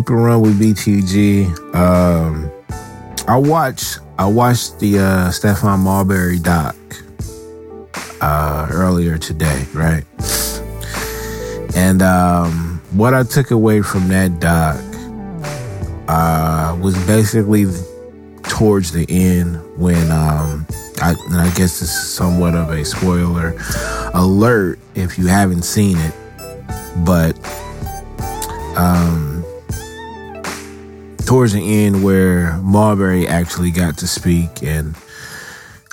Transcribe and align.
Open 0.00 0.16
run 0.16 0.40
with 0.40 0.58
BTG. 0.58 1.74
Um, 1.74 2.50
I 3.28 3.36
watched 3.36 3.98
I 4.18 4.24
watched 4.24 4.78
the 4.78 4.98
uh, 4.98 5.28
Stephon 5.28 5.80
Marbury 5.80 6.38
doc 6.38 6.74
uh, 8.22 8.66
earlier 8.70 9.18
today, 9.18 9.66
right? 9.74 10.04
And 11.76 12.00
um, 12.00 12.80
what 12.92 13.12
I 13.12 13.24
took 13.24 13.50
away 13.50 13.82
from 13.82 14.08
that 14.08 14.40
doc 14.40 14.80
uh, 16.08 16.78
was 16.80 16.96
basically 17.06 17.66
towards 18.44 18.92
the 18.92 19.04
end 19.10 19.60
when 19.78 20.10
um, 20.10 20.66
I, 21.02 21.14
I 21.32 21.52
guess 21.54 21.78
this 21.78 21.82
is 21.82 22.08
somewhat 22.08 22.54
of 22.54 22.70
a 22.70 22.86
spoiler 22.86 23.54
alert 24.14 24.78
if 24.94 25.18
you 25.18 25.26
haven't 25.26 25.64
seen 25.64 25.98
it, 25.98 26.14
but 27.04 27.36
um, 28.78 29.29
towards 31.30 31.52
the 31.52 31.84
end 31.84 32.02
where 32.02 32.56
Marbury 32.56 33.28
actually 33.28 33.70
got 33.70 33.98
to 33.98 34.08
speak 34.08 34.64
and 34.64 34.96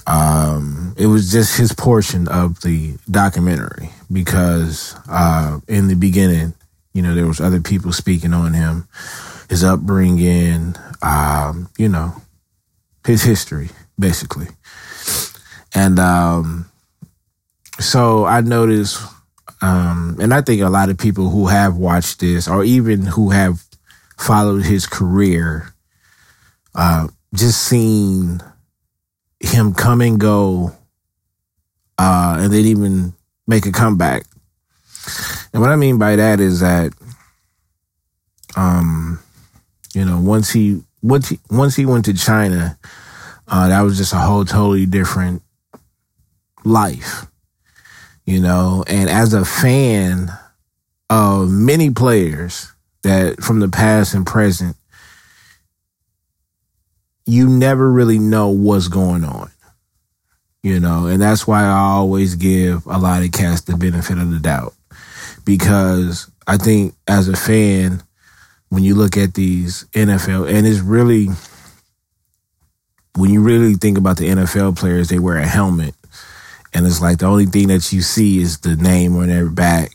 um, 0.07 0.95
it 0.97 1.05
was 1.05 1.31
just 1.31 1.59
his 1.59 1.71
portion 1.73 2.27
of 2.27 2.59
the 2.61 2.95
documentary 3.11 3.91
because 4.11 4.95
uh, 5.07 5.59
in 5.67 5.89
the 5.89 5.95
beginning, 5.95 6.55
you 6.95 7.03
know, 7.03 7.13
there 7.13 7.27
was 7.27 7.39
other 7.39 7.61
people 7.61 7.93
speaking 7.93 8.33
on 8.33 8.53
him, 8.53 8.87
his 9.47 9.63
upbringing, 9.63 10.73
um, 11.03 11.69
you 11.77 11.87
know, 11.87 12.15
his 13.05 13.21
history, 13.21 13.69
basically. 13.99 14.47
And 15.75 15.99
um, 15.99 16.67
so 17.79 18.25
I 18.25 18.41
noticed, 18.41 18.99
um, 19.61 20.17
and 20.19 20.33
I 20.33 20.41
think 20.41 20.63
a 20.63 20.69
lot 20.69 20.89
of 20.89 20.97
people 20.97 21.29
who 21.29 21.45
have 21.45 21.75
watched 21.75 22.21
this 22.21 22.47
or 22.47 22.63
even 22.63 23.05
who 23.05 23.29
have 23.29 23.66
followed 24.17 24.63
his 24.63 24.85
career, 24.85 25.73
uh, 26.75 27.07
just 27.33 27.63
seen 27.63 28.41
him 29.39 29.73
come 29.73 30.01
and 30.01 30.19
go, 30.19 30.75
uh, 31.97 32.37
and 32.39 32.51
then 32.51 32.65
even 32.65 33.13
make 33.47 33.65
a 33.65 33.71
comeback. 33.71 34.23
And 35.53 35.61
what 35.61 35.71
I 35.71 35.75
mean 35.75 35.97
by 35.97 36.15
that 36.15 36.39
is 36.39 36.59
that, 36.59 36.93
um, 38.55 39.19
you 39.93 40.03
know, 40.03 40.19
once 40.19 40.51
he 40.51 40.83
once 41.01 41.29
he 41.29 41.39
once 41.49 41.75
he 41.75 41.85
went 41.85 42.05
to 42.05 42.13
China, 42.13 42.77
uh, 43.47 43.69
that 43.69 43.81
was 43.81 43.97
just 43.97 44.13
a 44.13 44.17
whole 44.17 44.45
totally 44.45 44.85
different 44.85 45.41
life, 46.63 47.25
you 48.25 48.39
know. 48.39 48.83
And 48.87 49.09
as 49.09 49.33
a 49.33 49.45
fan 49.45 50.31
of 51.09 51.49
many 51.49 51.89
players 51.89 52.73
that 53.07 53.43
from 53.43 53.59
the 53.59 53.69
past 53.69 54.13
and 54.13 54.25
present, 54.25 54.75
you 57.25 57.47
never 57.47 57.91
really 57.91 58.19
know 58.19 58.49
what's 58.49 58.87
going 58.87 59.23
on, 59.23 59.51
you 60.63 60.79
know. 60.79 61.07
And 61.07 61.21
that's 61.21 61.45
why 61.45 61.63
I 61.63 61.77
always 61.77 62.35
give 62.35 62.85
a 62.85 62.97
lot 62.97 63.23
of 63.23 63.31
cats 63.31 63.61
the 63.61 63.75
benefit 63.75 64.17
of 64.17 64.31
the 64.31 64.39
doubt 64.39 64.73
because 65.45 66.29
I 66.45 66.57
think 66.57 66.93
as 67.07 67.27
a 67.27 67.35
fan, 67.35 68.03
when 68.69 68.83
you 68.83 68.95
look 68.95 69.17
at 69.17 69.33
these 69.33 69.85
NFL, 69.93 70.53
and 70.53 70.67
it's 70.67 70.79
really 70.79 71.27
when 73.17 73.31
you 73.31 73.41
really 73.41 73.73
think 73.73 73.97
about 73.97 74.17
the 74.17 74.29
NFL 74.29 74.77
players, 74.77 75.09
they 75.09 75.19
wear 75.19 75.37
a 75.37 75.47
helmet. 75.47 75.95
And 76.73 76.85
it's 76.85 77.01
like 77.01 77.17
the 77.17 77.25
only 77.25 77.47
thing 77.47 77.69
that 77.69 77.91
you 77.91 78.01
see 78.01 78.39
is 78.39 78.59
the 78.59 78.75
name 78.75 79.15
on 79.15 79.27
their 79.27 79.49
back 79.49 79.91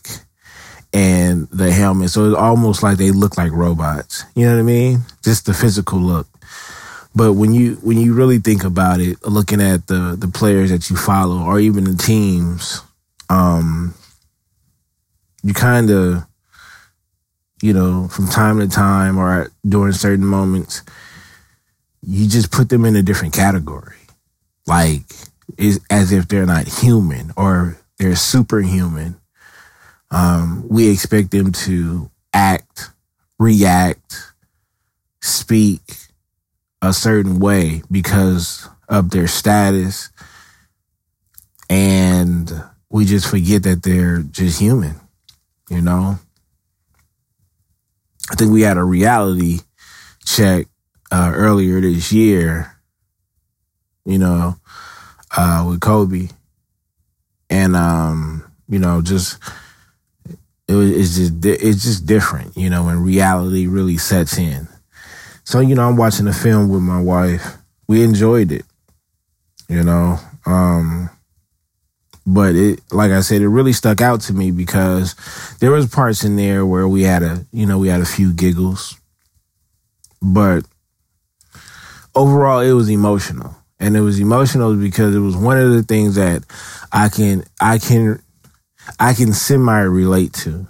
and 0.92 1.48
the 1.48 1.72
helmet. 1.72 2.10
So 2.10 2.26
it's 2.26 2.36
almost 2.36 2.82
like 2.82 2.98
they 2.98 3.10
look 3.10 3.36
like 3.38 3.52
robots. 3.52 4.24
You 4.34 4.46
know 4.46 4.54
what 4.54 4.60
I 4.60 4.64
mean? 4.64 5.00
Just 5.24 5.46
the 5.46 5.54
physical 5.54 5.98
look. 5.98 6.26
But 7.14 7.34
when 7.34 7.52
you 7.52 7.74
when 7.82 7.98
you 7.98 8.14
really 8.14 8.38
think 8.38 8.64
about 8.64 9.00
it, 9.00 9.22
looking 9.26 9.60
at 9.60 9.86
the 9.86 10.16
the 10.18 10.28
players 10.28 10.70
that 10.70 10.88
you 10.88 10.96
follow 10.96 11.42
or 11.42 11.60
even 11.60 11.84
the 11.84 11.96
teams, 11.96 12.80
um, 13.28 13.94
you 15.42 15.52
kind 15.52 15.90
of, 15.90 16.24
you 17.60 17.72
know, 17.72 18.08
from 18.08 18.28
time 18.28 18.60
to 18.60 18.68
time 18.68 19.18
or 19.18 19.50
during 19.66 19.92
certain 19.92 20.24
moments, 20.24 20.82
you 22.02 22.28
just 22.28 22.50
put 22.50 22.68
them 22.68 22.84
in 22.84 22.96
a 22.96 23.02
different 23.02 23.34
category. 23.34 23.96
Like, 24.66 25.02
is 25.58 25.80
as 25.90 26.12
if 26.12 26.28
they're 26.28 26.46
not 26.46 26.66
human 26.66 27.32
or 27.36 27.78
they're 27.98 28.16
superhuman. 28.16 29.16
Um, 30.12 30.66
we 30.68 30.90
expect 30.90 31.30
them 31.32 31.50
to 31.52 32.10
act, 32.32 32.90
react, 33.38 34.34
speak 35.20 35.80
a 36.80 36.92
certain 36.92 37.40
way 37.40 37.82
because 37.90 38.68
of 38.88 39.10
their 39.10 39.26
status. 39.26 40.10
And 41.70 42.52
we 42.90 43.06
just 43.06 43.28
forget 43.28 43.62
that 43.64 43.82
they're 43.82 44.18
just 44.18 44.60
human, 44.60 45.00
you 45.70 45.80
know? 45.80 46.18
I 48.30 48.34
think 48.34 48.52
we 48.52 48.62
had 48.62 48.76
a 48.76 48.84
reality 48.84 49.60
check 50.24 50.66
uh, 51.10 51.32
earlier 51.34 51.80
this 51.80 52.12
year, 52.12 52.76
you 54.04 54.18
know, 54.18 54.56
uh, 55.36 55.66
with 55.68 55.80
Kobe, 55.80 56.28
and 57.50 57.76
um, 57.76 58.50
you 58.68 58.78
know, 58.78 59.02
just 59.02 59.38
it 60.72 60.76
was 60.76 60.90
it's 60.90 61.16
just 61.16 61.44
it's 61.44 61.82
just 61.82 62.06
different, 62.06 62.56
you 62.56 62.70
know, 62.70 62.84
when 62.84 63.02
reality 63.02 63.66
really 63.66 63.98
sets 63.98 64.38
in. 64.38 64.68
So 65.44 65.60
you 65.60 65.74
know, 65.74 65.88
I'm 65.88 65.96
watching 65.96 66.26
a 66.26 66.32
film 66.32 66.68
with 66.68 66.82
my 66.82 67.00
wife. 67.00 67.56
We 67.88 68.02
enjoyed 68.02 68.52
it, 68.52 68.64
you 69.68 69.82
know, 69.82 70.18
um, 70.46 71.10
but 72.26 72.54
it, 72.54 72.80
like 72.90 73.10
I 73.10 73.20
said, 73.20 73.42
it 73.42 73.48
really 73.48 73.72
stuck 73.72 74.00
out 74.00 74.20
to 74.22 74.32
me 74.32 74.50
because 74.50 75.14
there 75.60 75.72
was 75.72 75.86
parts 75.88 76.24
in 76.24 76.36
there 76.36 76.64
where 76.64 76.86
we 76.86 77.02
had 77.02 77.22
a, 77.22 77.44
you 77.52 77.66
know, 77.66 77.78
we 77.78 77.88
had 77.88 78.00
a 78.00 78.06
few 78.06 78.32
giggles, 78.32 78.96
but 80.20 80.64
overall, 82.14 82.60
it 82.60 82.72
was 82.72 82.88
emotional. 82.88 83.56
And 83.80 83.96
it 83.96 84.00
was 84.00 84.20
emotional 84.20 84.76
because 84.76 85.14
it 85.14 85.18
was 85.18 85.36
one 85.36 85.58
of 85.58 85.72
the 85.72 85.82
things 85.82 86.14
that 86.14 86.44
I 86.92 87.08
can, 87.08 87.44
I 87.60 87.78
can, 87.78 88.21
I 88.98 89.14
can 89.14 89.32
semi 89.32 89.80
relate 89.80 90.32
to. 90.34 90.66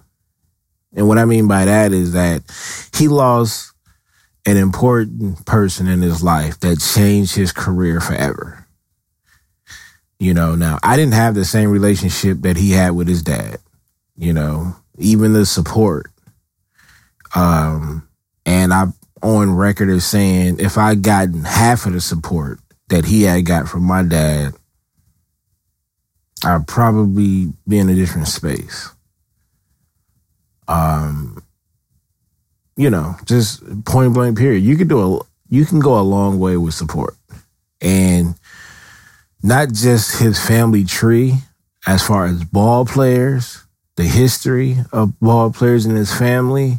And 0.95 1.09
what 1.09 1.19
I 1.19 1.25
mean 1.25 1.49
by 1.49 1.65
that 1.65 1.93
is 1.93 2.12
that 2.12 2.43
he 2.95 3.09
lost 3.09 3.73
an 4.45 4.56
important 4.56 5.45
person 5.47 5.87
in 5.87 6.03
his 6.03 6.23
life 6.23 6.61
that 6.61 6.81
changed 6.81 7.34
his 7.34 7.53
career 7.53 8.00
forever. 8.00 8.67
You 10.19 10.34
know, 10.34 10.55
now 10.55 10.78
I 10.83 10.97
didn't 10.97 11.15
have 11.15 11.34
the 11.34 11.45
same 11.45 11.70
relationship 11.70 12.43
that 12.43 12.56
he 12.56 12.73
had 12.73 12.91
with 12.91 13.09
his 13.09 13.23
dad, 13.23 13.59
you 14.17 14.32
know, 14.32 14.76
even 14.99 15.32
the 15.32 15.47
support. 15.47 16.11
Um, 17.35 18.09
and 18.44 18.73
I'm 18.73 18.94
on 19.23 19.55
record 19.55 19.88
as 19.88 20.05
saying 20.05 20.59
if 20.61 20.76
I 20.76 20.94
gotten 20.94 21.44
half 21.44 21.87
of 21.87 21.93
the 21.93 22.00
support 22.00 22.59
that 22.88 23.05
he 23.06 23.23
had 23.23 23.47
got 23.47 23.69
from 23.69 23.85
my 23.85 24.03
dad, 24.03 24.55
I'd 26.44 26.67
probably 26.67 27.53
be 27.67 27.79
in 27.79 27.89
a 27.89 27.94
different 27.94 28.29
space. 28.29 28.91
Um, 30.69 31.43
you 32.77 32.91
know, 32.91 33.17
just 33.25 33.85
point 33.85 34.15
blank 34.15 34.39
period. 34.39 34.62
You 34.62 34.77
can 34.77 34.89
do 34.89 35.00
a 35.00 35.21
you 35.49 35.67
can 35.67 35.81
go 35.81 35.99
a 35.99 36.00
long 36.00 36.39
way 36.39 36.56
with 36.56 36.75
support. 36.75 37.15
And 37.81 38.35
not 39.43 39.73
just 39.73 40.21
his 40.21 40.44
family 40.44 40.85
tree 40.85 41.35
as 41.87 42.03
far 42.03 42.27
as 42.27 42.45
ball 42.45 42.87
players, 42.87 43.62
the 43.97 44.05
history 44.05 44.79
of 44.93 45.19
ball 45.21 45.53
players 45.53 45.85
in 45.85 45.95
his 45.95 46.17
family, 46.17 46.79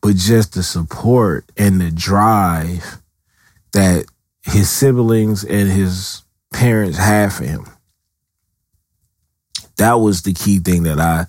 but 0.00 0.16
just 0.16 0.54
the 0.54 0.62
support 0.62 1.44
and 1.56 1.80
the 1.80 1.90
drive 1.90 3.02
that 3.72 4.06
his 4.42 4.70
siblings 4.70 5.44
and 5.44 5.70
his 5.70 6.22
parents 6.52 6.96
had 6.96 7.32
for 7.32 7.44
him. 7.44 7.66
That 9.78 9.94
was 9.94 10.22
the 10.22 10.32
key 10.32 10.58
thing 10.58 10.84
that 10.84 11.00
I, 11.00 11.26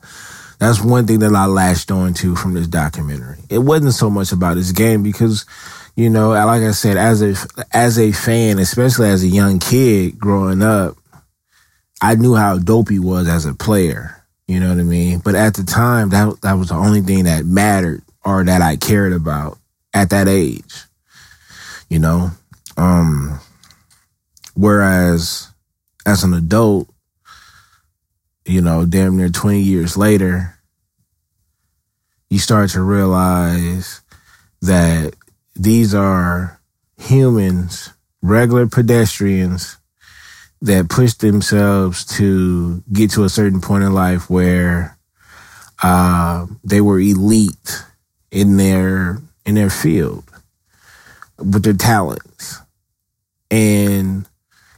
that's 0.60 0.82
one 0.82 1.08
thing 1.08 1.20
that 1.20 1.34
I 1.34 1.46
latched 1.46 1.90
on 1.90 2.14
to 2.16 2.36
from 2.36 2.54
this 2.54 2.68
documentary. 2.68 3.38
It 3.50 3.60
wasn't 3.60 3.94
so 3.94 4.10
much 4.10 4.32
about 4.32 4.58
his 4.58 4.72
game 4.74 5.02
because, 5.02 5.46
you 5.96 6.10
know, 6.10 6.30
like 6.32 6.64
I 6.64 6.72
said, 6.72 6.98
as 6.98 7.22
a, 7.22 7.36
as 7.72 7.98
a 7.98 8.12
fan, 8.12 8.60
especially 8.60 9.10
as 9.10 9.24
a 9.24 9.28
young 9.28 9.60
kid 9.60 10.20
growing 10.20 10.62
up, 10.62 10.98
I 12.02 12.16
knew 12.16 12.36
how 12.36 12.58
dope 12.60 12.90
he 12.90 13.00
was 13.00 13.28
as 13.28 13.46
a 13.46 13.54
player. 13.54 14.16
You 14.48 14.60
know 14.60 14.70
what 14.70 14.80
I 14.80 14.84
mean? 14.84 15.20
But 15.20 15.36
at 15.36 15.54
the 15.54 15.64
time, 15.64 16.10
that, 16.10 16.42
that 16.42 16.54
was 16.54 16.70
the 16.70 16.76
only 16.76 17.02
thing 17.02 17.26
that 17.26 17.46
mattered 17.46 18.02
or 18.26 18.44
that 18.44 18.62
I 18.62 18.78
cared 18.78 19.14
about 19.14 19.58
at 19.94 20.10
that 20.10 20.28
age. 20.28 20.84
You 21.90 22.00
know? 22.00 22.32
Um, 22.76 23.40
whereas 24.56 25.50
as 26.06 26.24
an 26.24 26.34
adult, 26.34 26.90
you 28.50 28.62
know, 28.62 28.84
damn 28.84 29.16
near 29.16 29.30
20 29.30 29.62
years 29.62 29.96
later, 29.96 30.58
you 32.32 32.40
start 32.40 32.72
to 32.72 32.82
realize 32.82 34.02
that 34.64 35.14
these 35.56 35.94
are 35.94 36.60
humans, 36.98 37.94
regular 38.24 38.66
pedestrians 38.66 39.78
that 40.64 40.90
push 40.90 41.14
themselves 41.14 42.04
to 42.18 42.84
get 42.92 43.12
to 43.12 43.24
a 43.24 43.30
certain 43.30 43.62
point 43.62 43.84
in 43.84 43.94
life 43.94 44.32
where 44.32 44.98
uh, 45.84 46.48
they 46.64 46.82
were 46.82 47.00
elite 47.00 47.84
in 48.32 48.58
their 48.58 49.22
in 49.46 49.54
their 49.54 49.70
field 49.70 50.24
with 51.38 51.64
their 51.64 51.74
talents, 51.74 52.60
and 53.52 54.28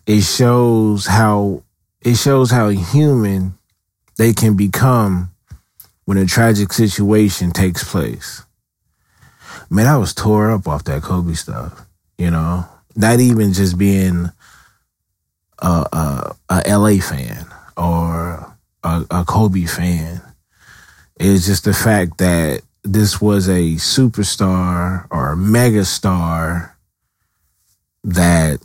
it 0.05 0.21
shows 0.21 1.07
how 1.07 1.63
it 2.01 2.15
shows 2.15 2.51
how 2.51 2.67
human 2.67 3.57
they 4.21 4.33
can 4.33 4.55
become 4.55 5.31
when 6.05 6.19
a 6.19 6.27
tragic 6.27 6.71
situation 6.71 7.49
takes 7.49 7.83
place. 7.83 8.43
Man, 9.67 9.87
I 9.87 9.97
was 9.97 10.13
tore 10.13 10.51
up 10.51 10.67
off 10.67 10.83
that 10.83 11.01
Kobe 11.01 11.33
stuff. 11.33 11.87
You 12.19 12.29
know, 12.29 12.67
not 12.95 13.19
even 13.19 13.51
just 13.51 13.79
being 13.79 14.29
a, 15.57 15.67
a, 15.91 16.35
a 16.49 16.77
LA 16.77 17.01
fan 17.01 17.47
or 17.75 18.55
a, 18.83 19.05
a 19.09 19.25
Kobe 19.25 19.65
fan. 19.65 20.21
It's 21.19 21.47
just 21.47 21.63
the 21.63 21.73
fact 21.73 22.19
that 22.19 22.61
this 22.83 23.19
was 23.19 23.49
a 23.49 23.73
superstar 23.77 25.07
or 25.09 25.33
a 25.33 25.35
megastar 25.35 26.73
that 28.03 28.59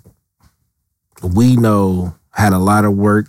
we 1.23 1.57
know 1.57 2.15
had 2.33 2.53
a 2.53 2.59
lot 2.59 2.85
of 2.85 2.93
work 2.93 3.29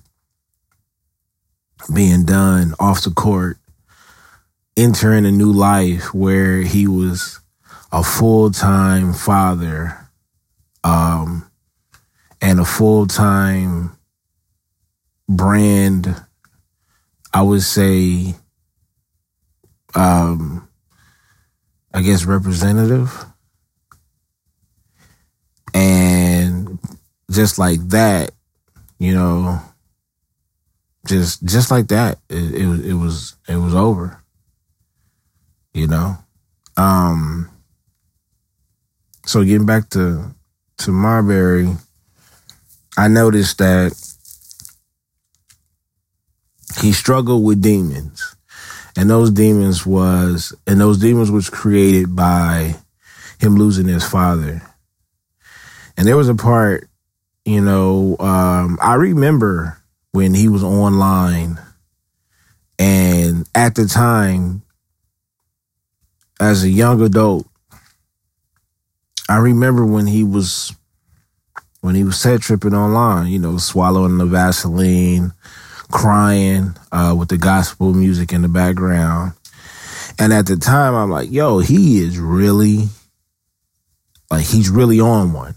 being 1.93 2.25
done 2.25 2.73
off 2.79 3.03
the 3.03 3.11
court, 3.11 3.57
entering 4.75 5.25
a 5.25 5.31
new 5.31 5.51
life 5.51 6.13
where 6.13 6.61
he 6.61 6.87
was 6.87 7.39
a 7.91 8.03
full 8.03 8.51
time 8.51 9.13
father, 9.13 9.97
um, 10.83 11.49
and 12.41 12.59
a 12.59 12.65
full 12.65 13.07
time 13.07 13.97
brand, 15.29 16.15
I 17.33 17.41
would 17.41 17.63
say, 17.63 18.35
um, 19.95 20.67
I 21.93 22.01
guess 22.01 22.25
representative. 22.25 23.25
And 25.73 26.79
just 27.29 27.59
like 27.59 27.79
that, 27.89 28.31
you 28.99 29.13
know, 29.13 29.61
just 31.07 31.43
just 31.43 31.71
like 31.71 31.87
that, 31.87 32.19
it, 32.29 32.53
it, 32.53 32.85
it 32.87 32.93
was 32.93 33.35
it 33.47 33.57
was 33.57 33.75
over. 33.75 34.21
You 35.73 35.87
know, 35.87 36.17
um. 36.75 37.49
So 39.25 39.43
getting 39.43 39.65
back 39.65 39.89
to 39.89 40.33
to 40.79 40.91
Marbury, 40.91 41.75
I 42.97 43.07
noticed 43.07 43.57
that 43.57 43.93
he 46.81 46.91
struggled 46.91 47.43
with 47.43 47.61
demons. 47.61 48.35
And 48.95 49.09
those 49.09 49.29
demons 49.29 49.85
was 49.85 50.55
and 50.65 50.79
those 50.81 50.97
demons 50.97 51.29
was 51.29 51.49
created 51.49 52.15
by 52.15 52.75
him 53.39 53.55
losing 53.55 53.87
his 53.87 54.03
father. 54.07 54.61
And 55.95 56.07
there 56.07 56.17
was 56.17 56.29
a 56.29 56.35
part, 56.35 56.87
you 57.45 57.61
know, 57.61 58.17
um, 58.19 58.77
I 58.81 58.95
remember 58.95 59.77
when 60.17 60.33
he 60.33 60.47
was 60.47 60.63
online 60.63 61.59
and 62.79 63.47
at 63.53 63.75
the 63.75 63.85
time 63.85 64.63
as 66.39 66.63
a 66.63 66.69
young 66.69 67.03
adult, 67.03 67.45
I 69.29 69.37
remember 69.37 69.85
when 69.85 70.07
he 70.07 70.23
was 70.23 70.73
when 71.81 71.93
he 71.93 72.03
was 72.03 72.19
set 72.19 72.41
tripping 72.41 72.73
online, 72.73 73.27
you 73.27 73.37
know, 73.37 73.59
swallowing 73.59 74.17
the 74.17 74.25
Vaseline, 74.25 75.33
crying 75.91 76.75
uh, 76.91 77.13
with 77.15 77.29
the 77.29 77.37
gospel 77.37 77.93
music 77.93 78.33
in 78.33 78.41
the 78.41 78.47
background. 78.47 79.33
And 80.17 80.33
at 80.33 80.47
the 80.47 80.57
time, 80.57 80.95
I'm 80.95 81.11
like, 81.11 81.29
yo, 81.29 81.59
he 81.59 81.99
is 81.99 82.17
really, 82.17 82.87
like, 84.31 84.47
he's 84.47 84.71
really 84.71 84.99
on 84.99 85.33
one. 85.33 85.53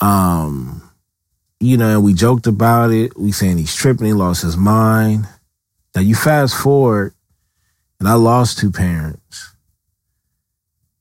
Um, 0.00 0.81
you 1.62 1.76
know, 1.76 1.88
and 1.88 2.02
we 2.02 2.12
joked 2.12 2.48
about 2.48 2.90
it. 2.90 3.16
We 3.16 3.30
saying 3.30 3.58
he's 3.58 3.74
tripping, 3.74 4.06
he 4.06 4.12
lost 4.12 4.42
his 4.42 4.56
mind. 4.56 5.26
Now 5.94 6.00
you 6.00 6.16
fast 6.16 6.56
forward, 6.60 7.14
and 8.00 8.08
I 8.08 8.14
lost 8.14 8.58
two 8.58 8.72
parents. 8.72 9.54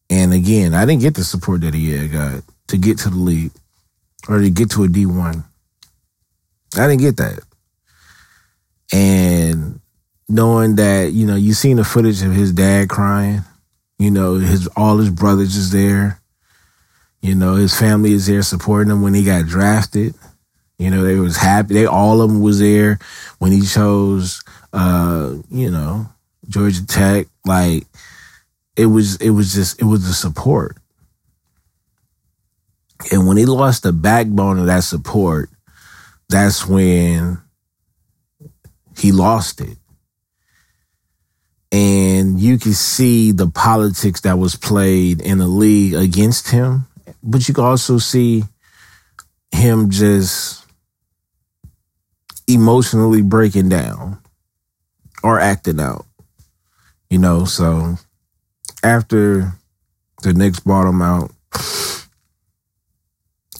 And 0.09 0.33
again, 0.33 0.75
I 0.75 0.85
didn't 0.85 1.01
get 1.01 1.15
the 1.15 1.23
support 1.23 1.61
that 1.61 1.73
he 1.73 1.91
had 1.91 2.11
got 2.11 2.43
to 2.67 2.77
get 2.77 2.99
to 2.99 3.09
the 3.09 3.17
league 3.17 3.51
or 4.29 4.39
to 4.39 4.49
get 4.51 4.69
to 4.71 4.83
a 4.83 4.87
D1. 4.87 5.43
I 6.75 6.87
didn't 6.87 7.01
get 7.01 7.17
that. 7.17 7.39
And 8.93 9.79
knowing 10.29 10.75
that, 10.75 11.11
you 11.11 11.25
know, 11.25 11.35
you 11.35 11.53
seen 11.53 11.77
the 11.77 11.83
footage 11.83 12.21
of 12.21 12.33
his 12.33 12.51
dad 12.51 12.89
crying, 12.89 13.41
you 13.97 14.11
know, 14.11 14.35
his 14.35 14.67
all 14.75 14.97
his 14.97 15.09
brothers 15.09 15.55
is 15.55 15.71
there. 15.71 16.21
You 17.21 17.35
know, 17.35 17.55
his 17.55 17.77
family 17.77 18.13
is 18.13 18.27
there 18.27 18.41
supporting 18.41 18.91
him 18.91 19.01
when 19.01 19.13
he 19.13 19.23
got 19.23 19.47
drafted. 19.47 20.13
You 20.81 20.89
know, 20.89 21.03
they 21.03 21.15
was 21.15 21.37
happy. 21.37 21.75
They 21.75 21.85
all 21.85 22.21
of 22.21 22.31
them 22.31 22.41
was 22.41 22.59
there 22.59 22.97
when 23.37 23.51
he 23.51 23.61
chose 23.61 24.43
uh, 24.73 25.35
you 25.51 25.69
know, 25.69 26.07
Georgia 26.49 26.85
Tech. 26.87 27.27
Like 27.45 27.85
it 28.75 28.87
was 28.87 29.17
it 29.17 29.29
was 29.29 29.53
just 29.53 29.79
it 29.79 29.85
was 29.85 30.07
the 30.07 30.13
support. 30.13 30.77
And 33.11 33.27
when 33.27 33.37
he 33.37 33.45
lost 33.45 33.83
the 33.83 33.93
backbone 33.93 34.57
of 34.57 34.65
that 34.65 34.83
support, 34.83 35.49
that's 36.29 36.67
when 36.67 37.39
he 38.97 39.11
lost 39.11 39.61
it. 39.61 39.77
And 41.71 42.39
you 42.39 42.57
can 42.57 42.73
see 42.73 43.31
the 43.31 43.47
politics 43.47 44.21
that 44.21 44.39
was 44.39 44.55
played 44.55 45.21
in 45.21 45.37
the 45.37 45.47
league 45.47 45.93
against 45.93 46.49
him, 46.49 46.87
but 47.23 47.47
you 47.47 47.53
can 47.53 47.63
also 47.63 47.97
see 47.97 48.43
him 49.51 49.89
just 49.89 50.60
emotionally 52.53 53.21
breaking 53.21 53.69
down 53.69 54.19
or 55.23 55.39
acting 55.39 55.79
out. 55.79 56.05
You 57.09 57.17
know, 57.17 57.45
so 57.45 57.95
after 58.83 59.53
the 60.23 60.33
Knicks 60.33 60.59
bought 60.59 60.87
him 60.87 61.01
out, 61.01 61.31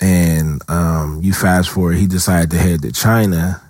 and 0.02 0.62
um, 0.70 1.20
you 1.22 1.34
fast 1.34 1.70
forward, 1.70 1.98
he 1.98 2.08
decided 2.08 2.52
to 2.52 2.58
head 2.58 2.82
to 2.82 2.92
China. 2.92 3.62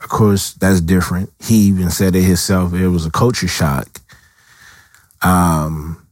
Of 0.00 0.08
course, 0.08 0.52
that's 0.54 0.80
different. 0.80 1.32
He 1.40 1.56
even 1.62 1.90
said 1.90 2.14
it 2.14 2.22
himself. 2.22 2.72
It 2.72 2.88
was 2.88 3.06
a 3.06 3.10
culture 3.10 3.48
shock. 3.48 3.88
Um, 5.22 6.06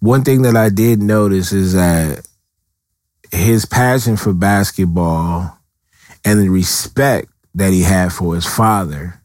one 0.00 0.22
thing 0.22 0.42
that 0.42 0.56
I 0.56 0.68
did 0.68 1.00
notice 1.02 1.52
is 1.52 1.72
that 1.72 2.26
his 3.32 3.66
passion 3.66 4.16
for 4.16 4.32
basketball 4.32 5.58
and 6.26 6.40
the 6.40 6.48
respect 6.48 7.30
that 7.54 7.72
he 7.72 7.82
had 7.82 8.12
for 8.12 8.34
his 8.34 8.44
father, 8.44 9.22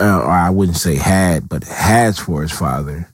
uh, 0.00 0.20
or 0.20 0.30
I 0.30 0.48
wouldn't 0.48 0.78
say 0.78 0.96
had, 0.96 1.48
but 1.50 1.64
has 1.64 2.18
for 2.18 2.40
his 2.40 2.50
father, 2.50 3.12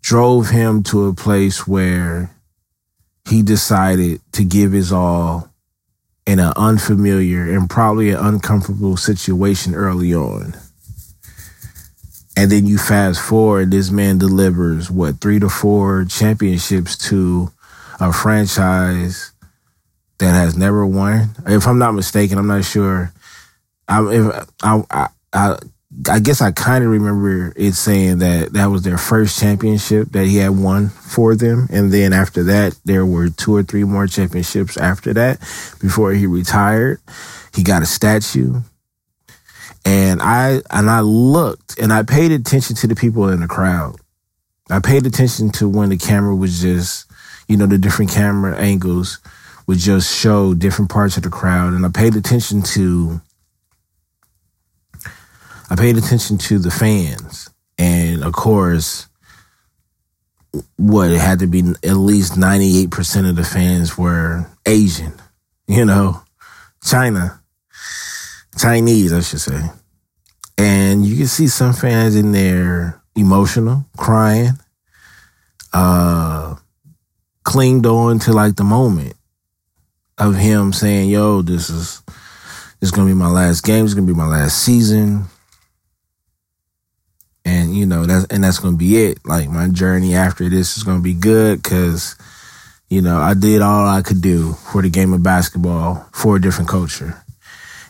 drove 0.00 0.48
him 0.48 0.82
to 0.84 1.06
a 1.06 1.14
place 1.14 1.68
where 1.68 2.34
he 3.28 3.42
decided 3.42 4.20
to 4.32 4.44
give 4.44 4.72
his 4.72 4.90
all 4.90 5.50
in 6.26 6.38
an 6.38 6.54
unfamiliar 6.56 7.52
and 7.52 7.68
probably 7.68 8.10
an 8.10 8.16
uncomfortable 8.16 8.96
situation 8.96 9.74
early 9.74 10.14
on. 10.14 10.54
And 12.34 12.50
then 12.50 12.66
you 12.66 12.78
fast 12.78 13.20
forward, 13.20 13.70
this 13.70 13.90
man 13.90 14.16
delivers 14.16 14.90
what 14.90 15.20
three 15.20 15.38
to 15.38 15.50
four 15.50 16.06
championships 16.06 16.96
to 17.08 17.52
a 18.00 18.10
franchise 18.10 19.31
that 20.18 20.32
has 20.32 20.56
never 20.56 20.86
won. 20.86 21.30
If 21.46 21.66
I'm 21.66 21.78
not 21.78 21.92
mistaken, 21.92 22.38
I'm 22.38 22.46
not 22.46 22.64
sure. 22.64 23.12
I, 23.88 24.02
if, 24.12 24.48
I, 24.62 24.82
I, 24.90 25.08
I 25.32 25.58
I 26.08 26.20
guess 26.20 26.40
I 26.40 26.52
kind 26.52 26.82
of 26.84 26.90
remember 26.90 27.52
it 27.54 27.74
saying 27.74 28.18
that 28.18 28.54
that 28.54 28.66
was 28.66 28.82
their 28.82 28.96
first 28.96 29.38
championship 29.38 30.08
that 30.12 30.26
he 30.26 30.38
had 30.38 30.52
won 30.52 30.88
for 30.88 31.36
them. 31.36 31.68
And 31.70 31.92
then 31.92 32.14
after 32.14 32.42
that, 32.44 32.78
there 32.84 33.04
were 33.04 33.28
two 33.28 33.54
or 33.54 33.62
three 33.62 33.84
more 33.84 34.06
championships 34.06 34.78
after 34.78 35.12
that 35.12 35.40
before 35.80 36.12
he 36.12 36.26
retired. 36.26 37.00
He 37.54 37.62
got 37.62 37.82
a 37.82 37.86
statue. 37.86 38.60
And 39.84 40.22
I, 40.22 40.62
and 40.70 40.88
I 40.88 41.00
looked 41.00 41.78
and 41.78 41.92
I 41.92 42.04
paid 42.04 42.32
attention 42.32 42.74
to 42.76 42.86
the 42.86 42.96
people 42.96 43.28
in 43.28 43.40
the 43.40 43.48
crowd. 43.48 43.96
I 44.70 44.78
paid 44.78 45.04
attention 45.04 45.50
to 45.52 45.68
when 45.68 45.90
the 45.90 45.98
camera 45.98 46.34
was 46.34 46.62
just, 46.62 47.10
you 47.48 47.58
know, 47.58 47.66
the 47.66 47.76
different 47.76 48.10
camera 48.10 48.56
angles 48.56 49.18
would 49.66 49.78
just 49.78 50.14
show 50.14 50.54
different 50.54 50.90
parts 50.90 51.16
of 51.16 51.22
the 51.22 51.30
crowd. 51.30 51.72
And 51.72 51.84
I 51.84 51.88
paid 51.88 52.16
attention 52.16 52.62
to 52.62 53.20
I 55.70 55.76
paid 55.76 55.96
attention 55.96 56.36
to 56.38 56.58
the 56.58 56.70
fans. 56.70 57.48
And 57.78 58.22
of 58.24 58.34
course, 58.34 59.08
what 60.76 61.10
it 61.10 61.18
had 61.18 61.38
to 61.38 61.46
be 61.46 61.60
at 61.82 61.96
least 61.96 62.34
98% 62.34 63.28
of 63.28 63.36
the 63.36 63.44
fans 63.44 63.96
were 63.96 64.46
Asian, 64.66 65.14
you 65.66 65.84
know, 65.84 66.22
China, 66.84 67.40
Chinese, 68.58 69.12
I 69.12 69.20
should 69.20 69.40
say. 69.40 69.62
And 70.58 71.06
you 71.06 71.16
can 71.16 71.26
see 71.26 71.48
some 71.48 71.72
fans 71.72 72.16
in 72.16 72.32
there 72.32 73.00
emotional, 73.16 73.86
crying, 73.96 74.52
uh, 75.72 76.56
clinged 77.44 77.86
on 77.86 78.18
to 78.20 78.32
like 78.32 78.56
the 78.56 78.64
moment 78.64 79.14
of 80.18 80.36
him 80.36 80.72
saying, 80.72 81.10
yo, 81.10 81.42
this 81.42 81.70
is, 81.70 82.02
this 82.80 82.90
is 82.90 82.92
to 82.92 83.04
be 83.04 83.14
my 83.14 83.30
last 83.30 83.64
game. 83.64 83.84
It's 83.84 83.94
to 83.94 84.02
be 84.02 84.14
my 84.14 84.26
last 84.26 84.58
season 84.62 85.26
and 87.44 87.76
you 87.76 87.86
know 87.86 88.04
that's 88.04 88.24
and 88.26 88.44
that's 88.44 88.58
gonna 88.58 88.76
be 88.76 89.04
it. 89.04 89.18
Like 89.24 89.48
my 89.48 89.68
journey 89.68 90.14
after 90.14 90.48
this 90.48 90.76
is 90.76 90.82
gonna 90.82 91.00
be 91.00 91.14
good 91.14 91.62
because 91.62 92.16
you 92.88 93.02
know 93.02 93.18
I 93.18 93.34
did 93.34 93.62
all 93.62 93.88
I 93.88 94.02
could 94.02 94.20
do 94.20 94.52
for 94.52 94.82
the 94.82 94.90
game 94.90 95.12
of 95.12 95.22
basketball 95.22 96.06
for 96.12 96.36
a 96.36 96.40
different 96.40 96.70
culture, 96.70 97.20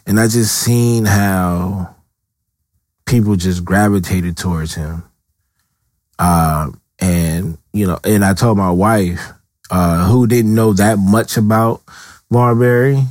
and 0.07 0.19
I 0.19 0.29
just 0.29 0.57
seen 0.57 1.05
how 1.05 1.95
people 3.05 3.37
just 3.37 3.65
gravitated 3.65 4.37
towards 4.37 4.75
him. 4.75 5.05
Uh, 6.19 6.71
and 6.99 7.59
you 7.73 7.87
know, 7.87 7.99
and 8.05 8.25
I 8.25 8.35
told 8.35 8.57
my 8.57 8.71
wife, 8.71 9.33
uh, 9.71 10.09
who 10.09 10.27
didn't 10.27 10.55
know 10.55 10.73
that 10.75 10.99
much 10.99 11.37
about 11.37 11.83
Marbury, 12.33 13.05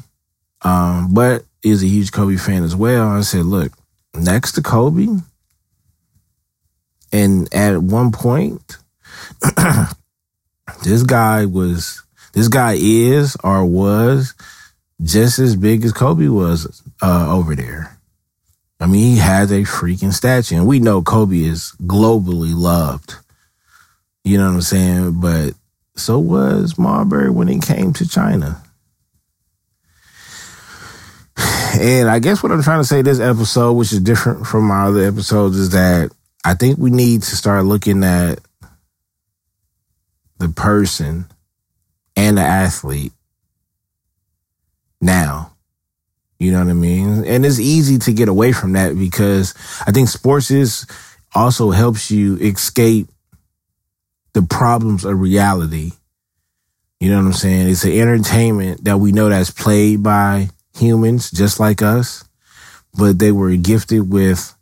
um, 0.64 1.14
but 1.14 1.46
is 1.64 1.84
a 1.84 1.88
huge 1.88 2.12
Kobe 2.12 2.36
fan 2.38 2.64
as 2.64 2.76
well. 2.76 3.08
I 3.08 3.22
said, 3.22 3.46
look, 3.46 3.72
next 4.16 4.54
to 4.54 4.62
Kobe 4.62 5.08
and 7.12 7.54
at 7.54 7.78
one 7.82 8.12
point, 8.12 8.78
this 10.84 11.04
guy 11.04 11.46
was, 11.46 12.04
this 12.34 12.48
guy 12.48 12.78
is 12.80 13.36
or 13.44 13.66
was 13.66 14.34
just 15.04 15.40
as 15.40 15.56
big 15.56 15.84
as 15.84 15.92
Kobe 15.92 16.28
was 16.28 16.82
uh, 17.02 17.28
over 17.30 17.56
there. 17.56 17.98
I 18.80 18.88
mean, 18.88 19.14
he 19.14 19.18
has 19.20 19.52
a 19.52 19.62
freaking 19.62 20.14
statue, 20.14 20.56
and 20.56 20.68
we 20.68 20.80
know 20.80 21.04
Kobe 21.04 21.40
is 21.40 21.74
globally 21.84 22.56
loved. 22.56 23.16
You 24.24 24.38
know 24.38 24.48
what 24.48 24.56
I'm 24.56 24.62
saying? 24.62 25.22
But 25.22 25.54
so 25.96 26.18
was 26.18 26.80
Marbury 26.80 27.30
when 27.30 27.50
it 27.50 27.62
came 27.62 27.94
to 27.94 28.08
China. 28.08 28.62
And 31.80 32.10
I 32.10 32.20
guess 32.20 32.44
what 32.44 32.52
I'm 32.52 32.64
trying 32.64 32.82
to 32.82 32.88
say 32.88 33.02
this 33.02 33.20
episode, 33.20 33.74
which 33.74 33.94
is 33.94 34.00
different 34.00 34.46
from 34.46 34.66
my 34.66 34.86
other 34.86 35.04
episodes, 35.04 35.58
is 35.58 35.70
that 35.72 36.12
I 36.44 36.54
think 36.54 36.78
we 36.78 36.90
need 36.90 37.24
to 37.24 37.36
start 37.36 37.66
looking 37.66 38.04
at 38.04 38.40
the 40.38 40.50
person 40.50 41.26
and 42.16 42.38
the 42.38 42.42
athlete 42.42 43.14
now. 45.00 45.54
You 46.40 46.52
know 46.52 46.60
what 46.60 46.72
I 46.72 46.74
mean? 46.74 47.24
And 47.26 47.46
it's 47.46 47.60
easy 47.60 48.00
to 48.00 48.14
get 48.14 48.28
away 48.28 48.52
from 48.52 48.74
that 48.74 48.98
because 48.98 49.54
I 49.86 49.92
think 49.92 50.10
sports 50.10 50.50
is 50.50 50.88
also 51.36 51.70
helps 51.70 52.10
you 52.10 52.38
escape 52.38 53.08
the 54.34 54.42
problems 54.42 55.06
of 55.06 55.20
reality. 55.20 55.92
You 57.00 57.12
know 57.12 57.18
what 57.18 57.28
I'm 57.28 57.34
saying? 57.34 57.70
It's 57.70 57.84
an 57.84 57.92
entertainment 57.92 58.86
that 58.86 58.98
we 58.98 59.12
know 59.12 59.30
that's 59.30 59.52
played 59.52 60.02
by 60.02 60.50
humans 60.78 61.32
just 61.32 61.60
like 61.60 61.82
us, 61.82 62.24
but 62.98 63.20
they 63.20 63.32
were 63.32 63.56
gifted 63.56 64.12
with 64.12 64.56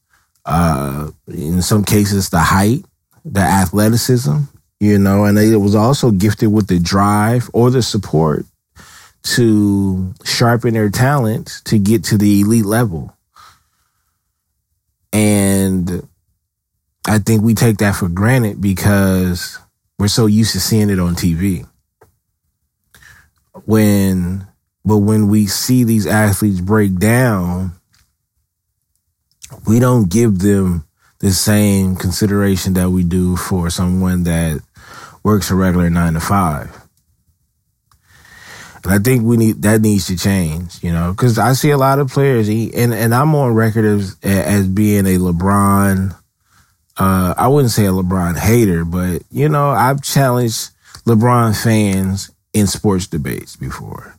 uh, 0.45 1.11
in 1.27 1.61
some 1.61 1.83
cases, 1.83 2.29
the 2.29 2.39
height, 2.39 2.83
the 3.23 3.39
athleticism, 3.39 4.37
you 4.79 4.97
know, 4.97 5.25
and 5.25 5.37
it 5.37 5.57
was 5.57 5.75
also 5.75 6.11
gifted 6.11 6.51
with 6.51 6.67
the 6.67 6.79
drive 6.79 7.49
or 7.53 7.69
the 7.69 7.83
support 7.83 8.45
to 9.21 10.13
sharpen 10.23 10.73
their 10.73 10.89
talent 10.89 11.61
to 11.65 11.77
get 11.77 12.03
to 12.05 12.17
the 12.17 12.41
elite 12.41 12.65
level. 12.65 13.15
And 15.11 16.07
I 17.05 17.19
think 17.19 17.43
we 17.43 17.53
take 17.53 17.77
that 17.77 17.95
for 17.95 18.07
granted 18.07 18.61
because 18.61 19.59
we're 19.97 20.07
so 20.07 20.25
used 20.25 20.53
to 20.53 20.59
seeing 20.59 20.89
it 20.89 20.99
on 20.99 21.15
TV. 21.15 21.67
When, 23.65 24.47
but 24.86 24.98
when 25.00 25.27
we 25.27 25.48
see 25.48 25.83
these 25.83 26.07
athletes 26.07 26.62
break 26.62 26.98
down, 26.98 27.74
we 29.67 29.79
don't 29.79 30.09
give 30.09 30.39
them 30.39 30.86
the 31.19 31.31
same 31.31 31.95
consideration 31.95 32.74
that 32.74 32.89
we 32.89 33.03
do 33.03 33.36
for 33.36 33.69
someone 33.69 34.24
that 34.24 34.62
works 35.24 35.51
a 35.51 35.55
regular 35.55 35.89
nine 35.89 36.13
to 36.13 36.19
five. 36.19 36.75
And 38.83 38.93
I 38.93 39.00
think 39.00 39.24
we 39.24 39.36
need 39.36 39.62
that 39.63 39.81
needs 39.81 40.07
to 40.07 40.17
change, 40.17 40.81
you 40.81 40.91
know, 40.93 41.12
because 41.12 41.38
I 41.38 41.51
see 41.53 41.71
a 41.71 41.77
lot 41.77 42.00
of 42.00 42.09
players, 42.09 42.48
and 42.48 42.93
and 42.93 43.13
I'm 43.13 43.36
on 43.36 43.53
record 43.53 43.83
as 43.83 44.15
as 44.24 44.67
being 44.67 45.05
a 45.05 45.17
LeBron. 45.17 46.15
Uh, 46.98 47.33
I 47.38 47.48
wouldn't 47.48 47.71
say 47.71 47.86
a 47.86 47.91
LeBron 47.91 48.38
hater, 48.38 48.86
but 48.86 49.24
you 49.29 49.50
know, 49.50 49.69
I've 49.69 50.01
challenged 50.01 50.69
LeBron 51.05 51.62
fans 51.62 52.31
in 52.53 52.67
sports 52.67 53.07
debates 53.07 53.57
before. 53.57 54.18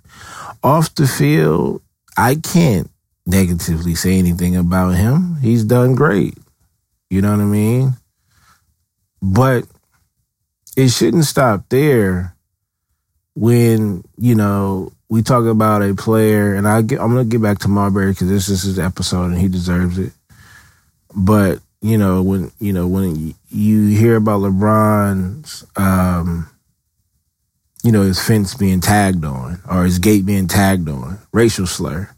Off 0.62 0.94
the 0.94 1.06
field, 1.06 1.82
I 2.16 2.34
can't 2.34 2.90
negatively 3.26 3.94
say 3.94 4.18
anything 4.18 4.56
about 4.56 4.90
him. 4.90 5.36
He's 5.36 5.64
done 5.64 5.94
great. 5.94 6.36
You 7.08 7.22
know 7.22 7.30
what 7.30 7.40
I 7.40 7.44
mean? 7.44 7.94
But 9.22 9.64
it 10.76 10.88
shouldn't 10.88 11.24
stop 11.24 11.68
there 11.68 12.34
when, 13.34 14.04
you 14.16 14.34
know, 14.34 14.92
we 15.08 15.22
talk 15.22 15.44
about 15.44 15.82
a 15.82 15.94
player, 15.94 16.54
and 16.54 16.68
I 16.68 16.82
get, 16.82 17.00
I'm 17.00 17.12
going 17.12 17.28
to 17.28 17.30
get 17.30 17.42
back 17.42 17.58
to 17.60 17.68
Marbury 17.68 18.12
because 18.12 18.28
this 18.28 18.48
is 18.48 18.62
his 18.62 18.78
episode 18.78 19.26
and 19.26 19.38
he 19.38 19.48
deserves 19.48 19.98
it. 19.98 20.12
But, 21.14 21.58
you 21.80 21.98
know, 21.98 22.22
when, 22.22 22.52
you 22.60 22.72
know, 22.72 22.86
when 22.86 23.34
you 23.48 23.86
hear 23.88 24.16
about 24.16 24.42
LeBron's, 24.42 25.64
um, 25.76 26.48
you 27.82 27.92
know, 27.92 28.02
his 28.02 28.24
fence 28.24 28.54
being 28.54 28.80
tagged 28.80 29.24
on 29.24 29.60
or 29.70 29.84
his 29.84 29.98
gate 29.98 30.26
being 30.26 30.48
tagged 30.48 30.88
on, 30.88 31.18
racial 31.32 31.66
slur 31.66 32.10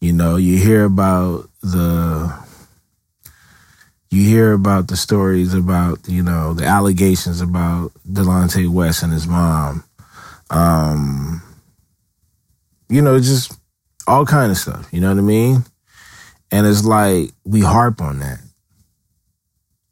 you 0.00 0.12
know, 0.12 0.36
you 0.36 0.56
hear 0.56 0.84
about 0.84 1.48
the 1.60 2.32
you 4.10 4.24
hear 4.26 4.52
about 4.52 4.88
the 4.88 4.96
stories 4.96 5.52
about, 5.54 6.08
you 6.08 6.22
know, 6.22 6.54
the 6.54 6.64
allegations 6.64 7.40
about 7.40 7.90
Delonte 8.10 8.68
West 8.68 9.02
and 9.02 9.12
his 9.12 9.26
mom. 9.26 9.84
Um 10.50 11.42
you 12.88 13.02
know, 13.02 13.18
just 13.18 13.52
all 14.06 14.24
kind 14.24 14.50
of 14.50 14.56
stuff, 14.56 14.88
you 14.92 15.00
know 15.00 15.10
what 15.10 15.18
I 15.18 15.22
mean? 15.22 15.64
And 16.50 16.66
it's 16.66 16.84
like 16.84 17.32
we 17.44 17.60
harp 17.60 18.00
on 18.00 18.20
that. 18.20 18.38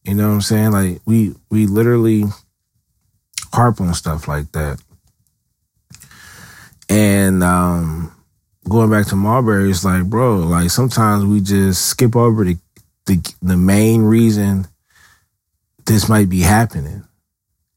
You 0.05 0.14
know 0.14 0.28
what 0.28 0.35
I'm 0.35 0.40
saying? 0.40 0.71
Like 0.71 1.00
we 1.05 1.35
we 1.50 1.66
literally 1.66 2.25
harp 3.56 3.80
on 3.80 3.94
stuff 3.94 4.28
like 4.28 4.52
that. 4.52 4.80
And 6.88 7.42
um 7.42 8.12
going 8.68 8.90
back 8.90 9.06
to 9.06 9.16
Marbury, 9.16 9.70
it's 9.70 9.84
like, 9.84 10.04
bro, 10.04 10.36
like 10.36 10.70
sometimes 10.70 11.25
we 11.25 11.40
just 11.40 11.86
skip 11.86 12.14
over 12.14 12.44
the 12.44 12.58
the, 13.06 13.34
the 13.40 13.56
main 13.56 14.02
reason 14.02 14.66
this 15.86 16.08
might 16.08 16.28
be 16.28 16.40
happening. 16.40 17.04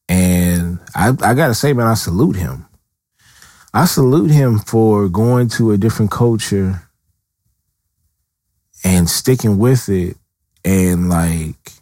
And 0.09 0.79
I, 0.95 1.09
I 1.09 1.33
gotta 1.35 1.53
say, 1.53 1.73
man, 1.73 1.87
I 1.87 1.93
salute 1.93 2.35
him. 2.35 2.65
I 3.73 3.85
salute 3.85 4.31
him 4.31 4.57
for 4.59 5.07
going 5.07 5.47
to 5.49 5.71
a 5.71 5.77
different 5.77 6.09
culture 6.09 6.81
and 8.83 9.07
sticking 9.07 9.59
with 9.59 9.87
it 9.87 10.17
and 10.65 11.09
like 11.09 11.73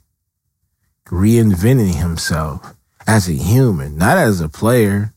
reinventing 1.05 1.95
himself 1.95 2.76
as 3.07 3.27
a 3.29 3.33
human, 3.33 3.97
not 3.97 4.17
as 4.17 4.41
a 4.41 4.49
player. 4.49 5.13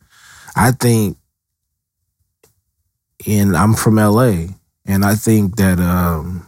I 0.56 0.70
think 0.70 1.18
and 3.26 3.56
I'm 3.56 3.74
from 3.74 3.96
LA, 3.96 4.46
and 4.86 5.04
I 5.04 5.14
think 5.14 5.56
that 5.56 5.78
um, 5.78 6.46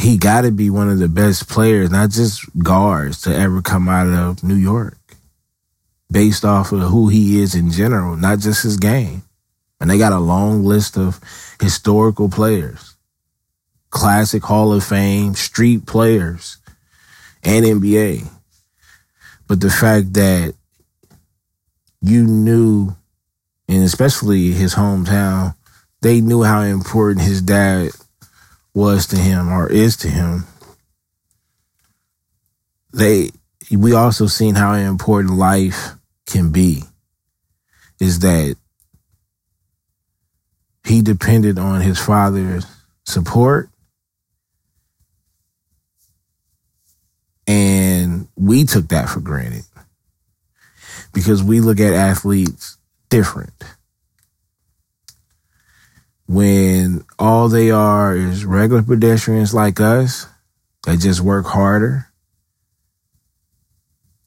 he 0.00 0.16
got 0.16 0.42
to 0.42 0.50
be 0.50 0.70
one 0.70 0.88
of 0.88 0.98
the 0.98 1.08
best 1.08 1.48
players, 1.48 1.90
not 1.90 2.10
just 2.10 2.44
guards, 2.62 3.20
to 3.22 3.34
ever 3.34 3.60
come 3.60 3.88
out 3.88 4.06
of 4.06 4.42
New 4.42 4.54
York, 4.54 4.98
based 6.10 6.44
off 6.44 6.72
of 6.72 6.80
who 6.80 7.08
he 7.08 7.40
is 7.40 7.54
in 7.54 7.70
general, 7.70 8.16
not 8.16 8.38
just 8.38 8.62
his 8.62 8.76
game. 8.76 9.22
And 9.80 9.90
they 9.90 9.98
got 9.98 10.12
a 10.12 10.18
long 10.18 10.64
list 10.64 10.96
of 10.96 11.20
historical 11.60 12.28
players, 12.28 12.96
classic 13.90 14.42
Hall 14.42 14.72
of 14.72 14.82
Fame, 14.82 15.34
street 15.34 15.86
players, 15.86 16.56
and 17.44 17.64
NBA. 17.64 18.28
But 19.48 19.60
the 19.60 19.70
fact 19.70 20.12
that 20.12 20.54
you 22.00 22.24
knew 22.24 22.94
and 23.68 23.82
especially 23.82 24.52
his 24.52 24.74
hometown, 24.74 25.54
they 26.00 26.20
knew 26.20 26.42
how 26.42 26.60
important 26.60 27.26
his 27.26 27.42
dad 27.42 27.90
was 28.74 29.06
to 29.08 29.16
him 29.16 29.48
or 29.48 29.70
is 29.70 29.96
to 29.96 30.08
him, 30.08 30.44
they 32.92 33.30
we 33.70 33.92
also 33.92 34.26
seen 34.26 34.54
how 34.54 34.74
important 34.74 35.36
life 35.36 35.92
can 36.26 36.50
be. 36.50 36.82
Is 38.00 38.20
that 38.20 38.56
he 40.84 41.02
depended 41.02 41.58
on 41.58 41.80
his 41.80 41.98
father's 41.98 42.64
support 43.04 43.68
and 47.46 47.97
we 48.38 48.64
took 48.64 48.88
that 48.88 49.08
for 49.08 49.20
granted 49.20 49.64
because 51.12 51.42
we 51.42 51.60
look 51.60 51.80
at 51.80 51.92
athletes 51.92 52.76
different 53.08 53.52
when 56.28 57.04
all 57.18 57.48
they 57.48 57.70
are 57.70 58.14
is 58.14 58.44
regular 58.44 58.82
pedestrians 58.82 59.54
like 59.54 59.80
us 59.80 60.26
that 60.84 61.00
just 61.00 61.20
work 61.20 61.46
harder, 61.46 62.06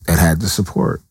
that 0.08 0.18
had 0.18 0.42
the 0.42 0.50
support. 0.50 1.02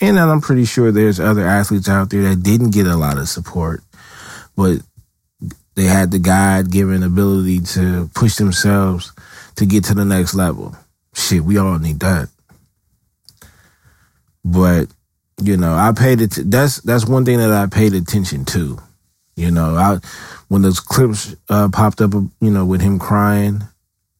And 0.00 0.18
I'm 0.18 0.40
pretty 0.40 0.64
sure 0.64 0.92
there's 0.92 1.20
other 1.20 1.46
athletes 1.46 1.88
out 1.88 2.08
there 2.08 2.22
that 2.22 2.42
didn't 2.42 2.70
get 2.70 2.86
a 2.86 2.96
lot 2.96 3.18
of 3.18 3.28
support, 3.28 3.82
but 4.56 4.78
they 5.74 5.84
had 5.84 6.12
the 6.12 6.18
God 6.18 6.70
given 6.70 7.02
ability 7.02 7.60
to 7.60 8.08
push 8.14 8.36
themselves 8.36 9.12
to 9.56 9.66
get 9.66 9.84
to 9.84 9.94
the 9.94 10.04
next 10.04 10.34
level. 10.34 10.76
Shit, 11.14 11.42
we 11.42 11.58
all 11.58 11.78
need 11.78 12.00
that. 12.00 12.28
But, 14.44 14.88
you 15.42 15.56
know, 15.56 15.74
I 15.74 15.92
paid 15.92 16.20
it, 16.20 16.32
that's, 16.46 16.80
that's 16.80 17.06
one 17.06 17.24
thing 17.24 17.38
that 17.38 17.50
I 17.50 17.66
paid 17.66 17.94
attention 17.94 18.44
to 18.46 18.78
you 19.40 19.50
know, 19.50 19.74
I 19.74 19.98
when 20.48 20.60
those 20.60 20.80
clips 20.80 21.34
uh, 21.48 21.70
popped 21.72 22.02
up, 22.02 22.12
you 22.12 22.50
know, 22.50 22.66
with 22.66 22.82
him 22.82 22.98
crying, 22.98 23.62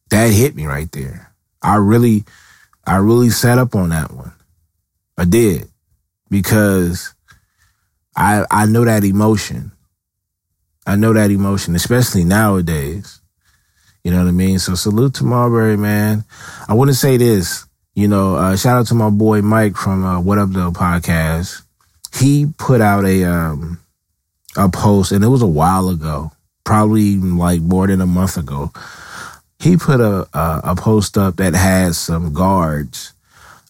that 0.09 0.31
hit 0.31 0.55
me 0.55 0.65
right 0.65 0.91
there. 0.91 1.31
I 1.61 1.75
really, 1.75 2.23
I 2.87 2.97
really 2.97 3.29
sat 3.29 3.59
up 3.59 3.75
on 3.75 3.89
that 3.89 4.11
one. 4.11 4.33
I 5.19 5.25
did 5.25 5.67
because 6.31 7.13
I 8.15 8.45
I 8.49 8.65
know 8.65 8.83
that 8.83 9.03
emotion. 9.03 9.71
I 10.87 10.95
know 10.95 11.13
that 11.13 11.29
emotion, 11.29 11.75
especially 11.75 12.23
nowadays. 12.23 13.20
You 14.03 14.11
know 14.11 14.17
what 14.17 14.27
I 14.27 14.31
mean? 14.31 14.59
So 14.59 14.75
salute 14.75 15.13
to 15.15 15.23
Marbury, 15.23 15.77
man. 15.77 16.23
I 16.67 16.73
want 16.73 16.89
to 16.89 16.95
say 16.95 17.17
this. 17.17 17.65
You 17.93 18.07
know, 18.07 18.35
uh, 18.35 18.55
shout 18.55 18.77
out 18.77 18.87
to 18.87 18.95
my 18.95 19.09
boy 19.09 19.41
Mike 19.41 19.75
from 19.75 20.03
uh, 20.03 20.19
What 20.21 20.37
Up 20.39 20.49
Though 20.49 20.71
podcast. 20.71 21.61
He 22.13 22.47
put 22.57 22.81
out 22.81 23.05
a 23.05 23.25
um, 23.25 23.79
a 24.57 24.69
post, 24.69 25.11
and 25.11 25.23
it 25.23 25.27
was 25.27 25.41
a 25.41 25.47
while 25.47 25.89
ago, 25.89 26.31
probably 26.63 27.17
like 27.17 27.61
more 27.61 27.87
than 27.87 28.01
a 28.01 28.07
month 28.07 28.37
ago. 28.37 28.71
He 29.59 29.77
put 29.77 29.99
a 29.99 30.27
a, 30.33 30.61
a 30.63 30.75
post 30.75 31.17
up 31.17 31.35
that 31.35 31.53
had 31.53 31.93
some 31.95 32.33
guards, 32.33 33.13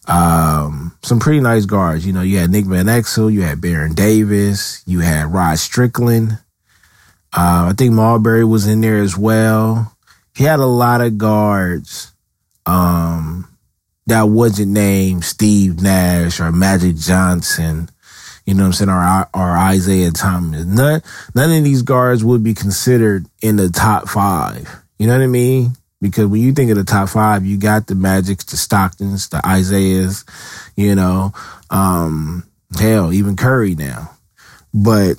um, 0.06 0.96
some 1.02 1.20
pretty 1.20 1.40
nice 1.40 1.66
guards. 1.66 2.06
You 2.06 2.12
know, 2.12 2.22
you 2.22 2.38
had 2.38 2.50
Nick 2.50 2.64
Van 2.64 2.86
Exel, 2.86 3.32
you 3.32 3.42
had 3.42 3.60
Baron 3.60 3.94
Davis, 3.94 4.82
you 4.86 5.00
had 5.00 5.32
Rod 5.32 5.58
Strickland. 5.58 6.38
Uh, 7.34 7.70
I 7.70 7.74
think 7.76 7.92
Marbury 7.92 8.44
was 8.44 8.66
in 8.66 8.80
there 8.82 9.00
as 9.00 9.16
well. 9.16 9.91
He 10.34 10.44
had 10.44 10.60
a 10.60 10.66
lot 10.66 11.00
of 11.00 11.18
guards 11.18 12.12
um, 12.66 13.48
that 14.06 14.22
wasn't 14.22 14.72
named 14.72 15.24
Steve 15.24 15.82
Nash 15.82 16.40
or 16.40 16.50
Magic 16.52 16.96
Johnson 16.96 17.88
you 18.44 18.54
know 18.54 18.64
what 18.64 18.68
I'm 18.68 18.72
saying, 18.72 18.90
or, 18.90 19.28
or 19.34 19.72
Isiah 19.72 20.10
Thomas. 20.10 20.64
None, 20.64 21.02
none 21.34 21.52
of 21.52 21.64
these 21.64 21.82
guards 21.82 22.24
would 22.24 22.42
be 22.42 22.54
considered 22.54 23.26
in 23.40 23.56
the 23.56 23.68
top 23.68 24.08
five. 24.08 24.68
You 24.98 25.06
know 25.06 25.16
what 25.16 25.22
I 25.22 25.28
mean? 25.28 25.72
Because 26.00 26.26
when 26.26 26.40
you 26.40 26.52
think 26.52 26.70
of 26.70 26.76
the 26.76 26.84
top 26.84 27.08
five, 27.08 27.46
you 27.46 27.56
got 27.56 27.86
the 27.86 27.94
Magics, 27.94 28.44
the 28.44 28.56
Stocktons, 28.56 29.30
the 29.30 29.38
Isiahs, 29.38 30.24
you 30.76 30.96
know, 30.96 31.32
um, 31.70 32.44
hell, 32.76 33.12
even 33.12 33.36
Curry 33.36 33.76
now. 33.76 34.10
But 34.74 35.14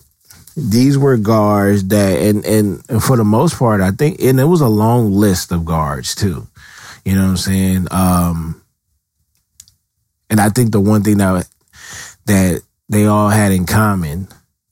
these 0.55 0.97
were 0.97 1.17
guards 1.17 1.87
that, 1.87 2.19
and, 2.19 2.45
and, 2.45 3.03
for 3.03 3.17
the 3.17 3.23
most 3.23 3.57
part, 3.57 3.81
I 3.81 3.91
think, 3.91 4.21
and 4.21 4.39
it 4.39 4.45
was 4.45 4.61
a 4.61 4.67
long 4.67 5.11
list 5.11 5.51
of 5.51 5.65
guards 5.65 6.15
too. 6.15 6.47
You 7.05 7.15
know 7.15 7.23
what 7.23 7.29
I'm 7.29 7.37
saying? 7.37 7.87
Um, 7.91 8.61
and 10.29 10.39
I 10.39 10.49
think 10.49 10.71
the 10.71 10.79
one 10.79 11.03
thing 11.03 11.17
that, 11.17 11.47
that 12.25 12.61
they 12.89 13.05
all 13.05 13.29
had 13.29 13.51
in 13.51 13.65
common 13.65 14.27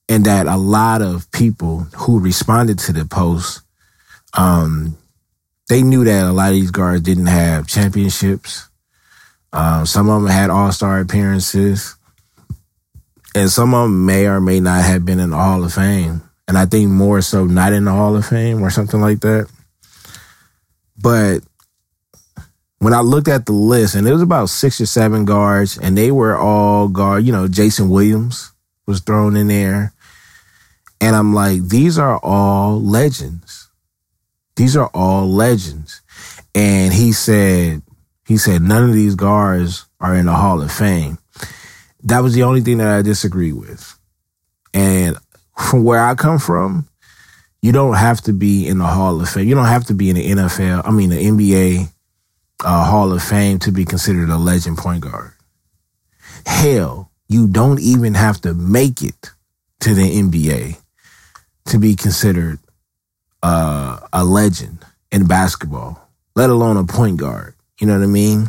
and 0.07 0.25
that 0.25 0.47
a 0.47 0.57
lot 0.57 1.01
of 1.01 1.31
people 1.31 1.87
who 1.95 2.19
responded 2.19 2.79
to 2.79 2.93
the 2.93 3.05
post, 3.05 3.61
um, 4.33 4.97
they 5.69 5.81
knew 5.81 6.03
that 6.03 6.25
a 6.25 6.31
lot 6.31 6.49
of 6.49 6.55
these 6.55 6.71
guards 6.71 7.01
didn't 7.01 7.27
have 7.27 7.67
championships. 7.67 8.67
Uh, 9.53 9.85
some 9.85 10.09
of 10.09 10.21
them 10.21 10.31
had 10.31 10.49
all 10.49 10.71
star 10.71 10.99
appearances, 10.99 11.95
and 13.35 13.49
some 13.49 13.73
of 13.73 13.83
them 13.83 14.05
may 14.05 14.27
or 14.27 14.41
may 14.41 14.59
not 14.59 14.83
have 14.83 15.05
been 15.05 15.19
in 15.19 15.31
the 15.31 15.37
Hall 15.37 15.63
of 15.63 15.73
Fame. 15.73 16.21
And 16.47 16.57
I 16.57 16.65
think 16.65 16.89
more 16.89 17.21
so 17.21 17.45
not 17.45 17.73
in 17.73 17.85
the 17.85 17.91
Hall 17.91 18.15
of 18.15 18.25
Fame 18.25 18.61
or 18.61 18.69
something 18.69 18.99
like 18.99 19.21
that. 19.21 19.49
But 20.97 21.41
when 22.81 22.95
I 22.95 23.01
looked 23.01 23.27
at 23.27 23.45
the 23.45 23.53
list, 23.53 23.93
and 23.93 24.07
it 24.07 24.11
was 24.11 24.23
about 24.23 24.49
six 24.49 24.81
or 24.81 24.87
seven 24.87 25.23
guards, 25.23 25.77
and 25.77 25.95
they 25.95 26.09
were 26.11 26.35
all 26.35 26.87
guard. 26.87 27.23
You 27.23 27.31
know, 27.31 27.47
Jason 27.47 27.89
Williams 27.89 28.51
was 28.87 29.01
thrown 29.01 29.35
in 29.37 29.47
there, 29.47 29.93
and 30.99 31.15
I'm 31.15 31.33
like, 31.33 31.61
these 31.61 31.99
are 31.99 32.17
all 32.23 32.81
legends. 32.81 33.69
These 34.55 34.75
are 34.75 34.89
all 34.95 35.27
legends. 35.27 36.01
And 36.55 36.91
he 36.91 37.11
said, 37.13 37.83
he 38.25 38.37
said 38.37 38.63
none 38.63 38.89
of 38.89 38.95
these 38.95 39.13
guards 39.13 39.85
are 39.99 40.15
in 40.15 40.25
the 40.25 40.33
Hall 40.33 40.59
of 40.61 40.71
Fame. 40.71 41.19
That 42.03 42.21
was 42.21 42.33
the 42.33 42.43
only 42.43 42.61
thing 42.61 42.77
that 42.77 42.87
I 42.87 43.01
disagree 43.01 43.53
with. 43.53 43.97
And 44.73 45.17
from 45.57 45.83
where 45.83 46.03
I 46.03 46.15
come 46.15 46.39
from, 46.39 46.87
you 47.61 47.71
don't 47.71 47.95
have 47.95 48.21
to 48.21 48.33
be 48.33 48.67
in 48.67 48.79
the 48.79 48.87
Hall 48.87 49.21
of 49.21 49.29
Fame. 49.29 49.47
You 49.47 49.55
don't 49.55 49.65
have 49.65 49.85
to 49.85 49.93
be 49.93 50.09
in 50.09 50.15
the 50.15 50.31
NFL. 50.31 50.81
I 50.85 50.91
mean, 50.91 51.09
the 51.09 51.17
NBA 51.17 51.91
uh, 52.63 52.85
Hall 52.85 53.13
of 53.13 53.21
Fame 53.21 53.59
to 53.59 53.71
be 53.71 53.85
considered 53.85 54.29
a 54.29 54.37
legend 54.37 54.77
point 54.77 55.01
guard. 55.01 55.31
Hell, 56.45 57.11
you 57.27 57.47
don't 57.47 57.79
even 57.79 58.15
have 58.15 58.41
to 58.41 58.53
make 58.53 59.03
it 59.03 59.31
to 59.81 59.93
the 59.93 60.01
NBA 60.01 60.77
to 61.65 61.77
be 61.77 61.95
considered 61.95 62.59
uh, 63.43 63.99
a 64.11 64.23
legend 64.23 64.83
in 65.11 65.27
basketball, 65.27 66.09
let 66.35 66.49
alone 66.49 66.77
a 66.77 66.83
point 66.83 67.17
guard. 67.17 67.53
You 67.79 67.87
know 67.87 67.97
what 67.97 68.03
I 68.03 68.07
mean? 68.07 68.47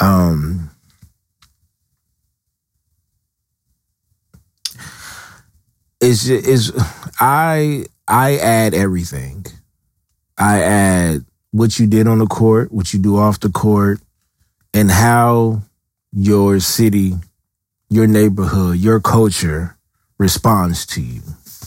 Um, 0.00 0.70
it's 6.02 6.28
is 6.28 6.72
I 7.20 7.86
I 8.06 8.36
add 8.36 8.74
everything. 8.74 9.46
I 10.36 10.60
add 10.62 11.24
what 11.52 11.78
you 11.78 11.86
did 11.86 12.06
on 12.08 12.18
the 12.18 12.26
court, 12.26 12.72
what 12.72 12.92
you 12.92 12.98
do 12.98 13.16
off 13.16 13.40
the 13.40 13.50
court, 13.50 14.00
and 14.74 14.90
how 14.90 15.62
your 16.12 16.60
city, 16.60 17.14
your 17.88 18.06
neighborhood, 18.06 18.78
your 18.78 19.00
culture 19.00 19.76
responds 20.18 20.84
to 20.86 21.00
you. 21.00 21.22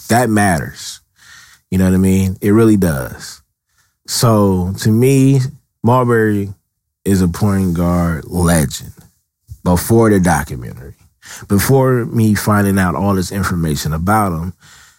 That 0.09 0.29
matters. 0.29 0.99
You 1.71 1.77
know 1.77 1.85
what 1.85 1.93
I 1.93 1.97
mean? 1.97 2.37
It 2.41 2.51
really 2.51 2.77
does. 2.77 3.41
So 4.07 4.73
to 4.79 4.91
me, 4.91 5.39
Marbury 5.83 6.53
is 7.03 7.21
a 7.21 7.27
point 7.27 7.75
guard 7.75 8.25
legend 8.25 8.93
before 9.63 10.09
the 10.09 10.19
documentary. 10.19 10.95
Before 11.47 12.05
me 12.05 12.35
finding 12.35 12.79
out 12.79 12.95
all 12.95 13.15
this 13.15 13.31
information 13.31 13.93
about 13.93 14.31
him, 14.31 14.53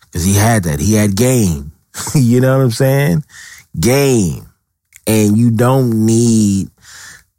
because 0.06 0.24
he 0.24 0.34
had 0.34 0.64
that. 0.64 0.80
He 0.80 0.94
had 0.94 1.16
game. 1.16 1.72
you 2.14 2.40
know 2.40 2.58
what 2.58 2.64
I'm 2.64 2.70
saying? 2.70 3.24
Game 3.78 4.46
and 5.06 5.36
you 5.36 5.50
don't 5.50 6.04
need 6.04 6.70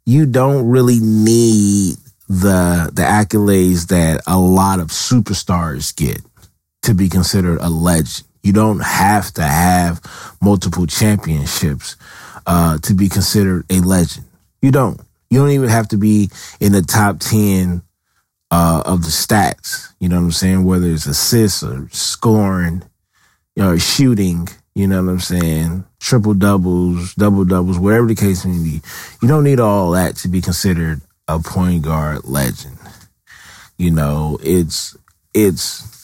you 0.04 0.24
don't 0.24 0.66
really 0.68 1.00
need 1.00 1.96
the 2.28 2.90
the 2.92 3.02
accolades 3.02 3.88
that 3.88 4.22
a 4.26 4.38
lot 4.38 4.80
of 4.80 4.88
superstars 4.88 5.94
get 5.94 6.22
to 6.82 6.94
be 6.94 7.08
considered 7.08 7.58
a 7.60 7.68
legend. 7.68 8.26
You 8.42 8.52
don't 8.52 8.80
have 8.80 9.32
to 9.32 9.42
have 9.42 10.00
multiple 10.40 10.86
championships 10.86 11.96
uh, 12.46 12.78
to 12.78 12.94
be 12.94 13.08
considered 13.08 13.66
a 13.70 13.80
legend. 13.80 14.26
You 14.62 14.70
don't. 14.70 15.00
You 15.28 15.40
don't 15.40 15.50
even 15.50 15.68
have 15.68 15.88
to 15.88 15.98
be 15.98 16.30
in 16.58 16.72
the 16.72 16.80
top 16.80 17.18
ten 17.18 17.82
uh, 18.50 18.82
of 18.84 19.02
the 19.02 19.08
stats. 19.08 19.92
You 20.00 20.08
know 20.08 20.16
what 20.16 20.22
I'm 20.22 20.32
saying? 20.32 20.64
Whether 20.64 20.88
it's 20.88 21.06
assists 21.06 21.62
or 21.62 21.88
scoring, 21.90 22.82
you 23.56 23.62
know, 23.62 23.76
shooting. 23.76 24.48
You 24.74 24.86
know 24.86 25.02
what 25.02 25.10
I'm 25.10 25.20
saying? 25.20 25.84
Triple 25.98 26.34
doubles, 26.34 27.14
double 27.14 27.44
doubles, 27.44 27.78
whatever 27.78 28.06
the 28.06 28.14
case 28.14 28.44
may 28.44 28.62
be. 28.62 28.80
You 29.20 29.28
don't 29.28 29.44
need 29.44 29.58
all 29.58 29.90
that 29.92 30.16
to 30.16 30.28
be 30.28 30.40
considered 30.40 31.00
a 31.26 31.40
point 31.40 31.82
guard 31.82 32.24
legend. 32.24 32.78
You 33.76 33.90
know, 33.90 34.38
it's, 34.42 34.96
it's, 35.34 35.98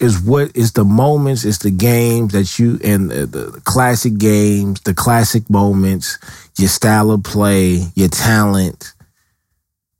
is 0.00 0.20
what 0.20 0.54
is 0.56 0.72
the 0.72 0.84
moments, 0.84 1.44
it's 1.44 1.58
the 1.58 1.70
games 1.70 2.32
that 2.32 2.58
you 2.58 2.78
and 2.84 3.10
the, 3.10 3.26
the, 3.26 3.60
classic 3.64 4.16
games, 4.18 4.80
the 4.82 4.94
classic 4.94 5.48
moments, 5.50 6.18
your 6.58 6.68
style 6.68 7.10
of 7.10 7.24
play, 7.24 7.82
your 7.94 8.08
talent, 8.08 8.92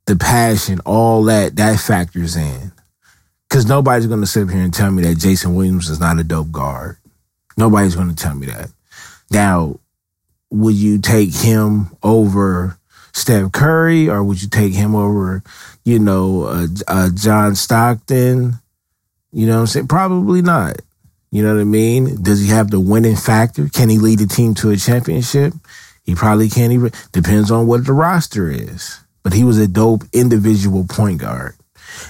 the 0.09 0.15
passion, 0.15 0.79
all 0.87 1.23
that 1.25 1.55
that 1.57 1.79
factors 1.79 2.35
in. 2.35 2.71
Cause 3.49 3.67
nobody's 3.67 4.07
gonna 4.07 4.25
sit 4.25 4.49
here 4.49 4.61
and 4.61 4.73
tell 4.73 4.91
me 4.91 5.03
that 5.03 5.19
Jason 5.19 5.55
Williams 5.55 5.87
is 5.87 5.99
not 5.99 6.19
a 6.19 6.23
dope 6.23 6.51
guard. 6.51 6.97
Nobody's 7.57 7.95
gonna 7.95 8.15
tell 8.15 8.33
me 8.33 8.47
that. 8.47 8.71
Now, 9.29 9.79
would 10.49 10.73
you 10.73 10.97
take 10.97 11.33
him 11.33 11.95
over 12.01 12.77
Steph 13.13 13.51
Curry 13.51 14.09
or 14.09 14.23
would 14.23 14.41
you 14.41 14.49
take 14.49 14.73
him 14.73 14.95
over, 14.95 15.43
you 15.85 15.99
know, 15.99 16.43
uh, 16.45 16.67
uh, 16.87 17.09
John 17.13 17.55
Stockton? 17.55 18.55
You 19.31 19.45
know 19.45 19.55
what 19.55 19.61
I'm 19.61 19.67
saying? 19.67 19.87
Probably 19.87 20.41
not. 20.41 20.77
You 21.31 21.43
know 21.43 21.53
what 21.53 21.61
I 21.61 21.65
mean? 21.65 22.23
Does 22.23 22.41
he 22.41 22.47
have 22.47 22.71
the 22.71 22.79
winning 22.79 23.15
factor? 23.15 23.69
Can 23.69 23.89
he 23.89 23.99
lead 23.99 24.17
the 24.17 24.25
team 24.25 24.55
to 24.55 24.71
a 24.71 24.75
championship? 24.75 25.53
He 26.03 26.15
probably 26.15 26.49
can't 26.49 26.73
even. 26.73 26.91
Depends 27.11 27.51
on 27.51 27.67
what 27.67 27.85
the 27.85 27.93
roster 27.93 28.49
is. 28.49 28.99
But 29.23 29.33
he 29.33 29.43
was 29.43 29.57
a 29.57 29.67
dope 29.67 30.03
individual 30.13 30.85
point 30.87 31.19
guard. 31.19 31.55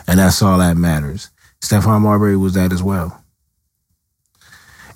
And 0.08 0.20
that's 0.20 0.42
all 0.42 0.60
that 0.60 0.78
matters. 0.78 1.30
Stephon 1.62 2.02
Marbury 2.02 2.38
was 2.38 2.54
that 2.54 2.72
as 2.72 2.84
well. 2.84 3.24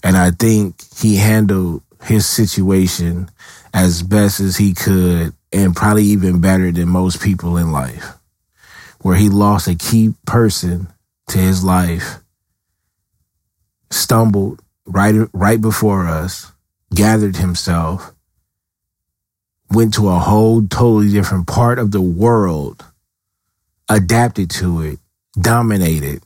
And 0.03 0.17
I 0.17 0.31
think 0.31 0.75
he 0.97 1.15
handled 1.15 1.81
his 2.03 2.25
situation 2.25 3.29
as 3.73 4.03
best 4.03 4.39
as 4.39 4.57
he 4.57 4.73
could 4.73 5.33
and 5.51 5.75
probably 5.75 6.03
even 6.03 6.41
better 6.41 6.71
than 6.71 6.89
most 6.89 7.21
people 7.21 7.57
in 7.57 7.71
life. 7.71 8.13
Where 9.01 9.15
he 9.15 9.29
lost 9.29 9.67
a 9.67 9.75
key 9.75 10.13
person 10.25 10.87
to 11.27 11.37
his 11.37 11.63
life, 11.63 12.19
stumbled 13.91 14.61
right 14.85 15.27
right 15.33 15.59
before 15.59 16.07
us, 16.07 16.51
gathered 16.93 17.37
himself, 17.37 18.13
went 19.73 19.93
to 19.95 20.09
a 20.09 20.19
whole 20.19 20.65
totally 20.67 21.11
different 21.11 21.47
part 21.47 21.79
of 21.79 21.91
the 21.91 22.01
world, 22.01 22.85
adapted 23.89 24.49
to 24.51 24.81
it, 24.81 24.99
dominated, 25.39 26.23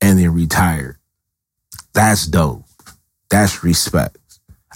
and 0.00 0.18
then 0.18 0.32
retired. 0.32 0.96
That's 1.92 2.26
dope. 2.26 2.64
That's 3.30 3.62
respect. 3.62 4.16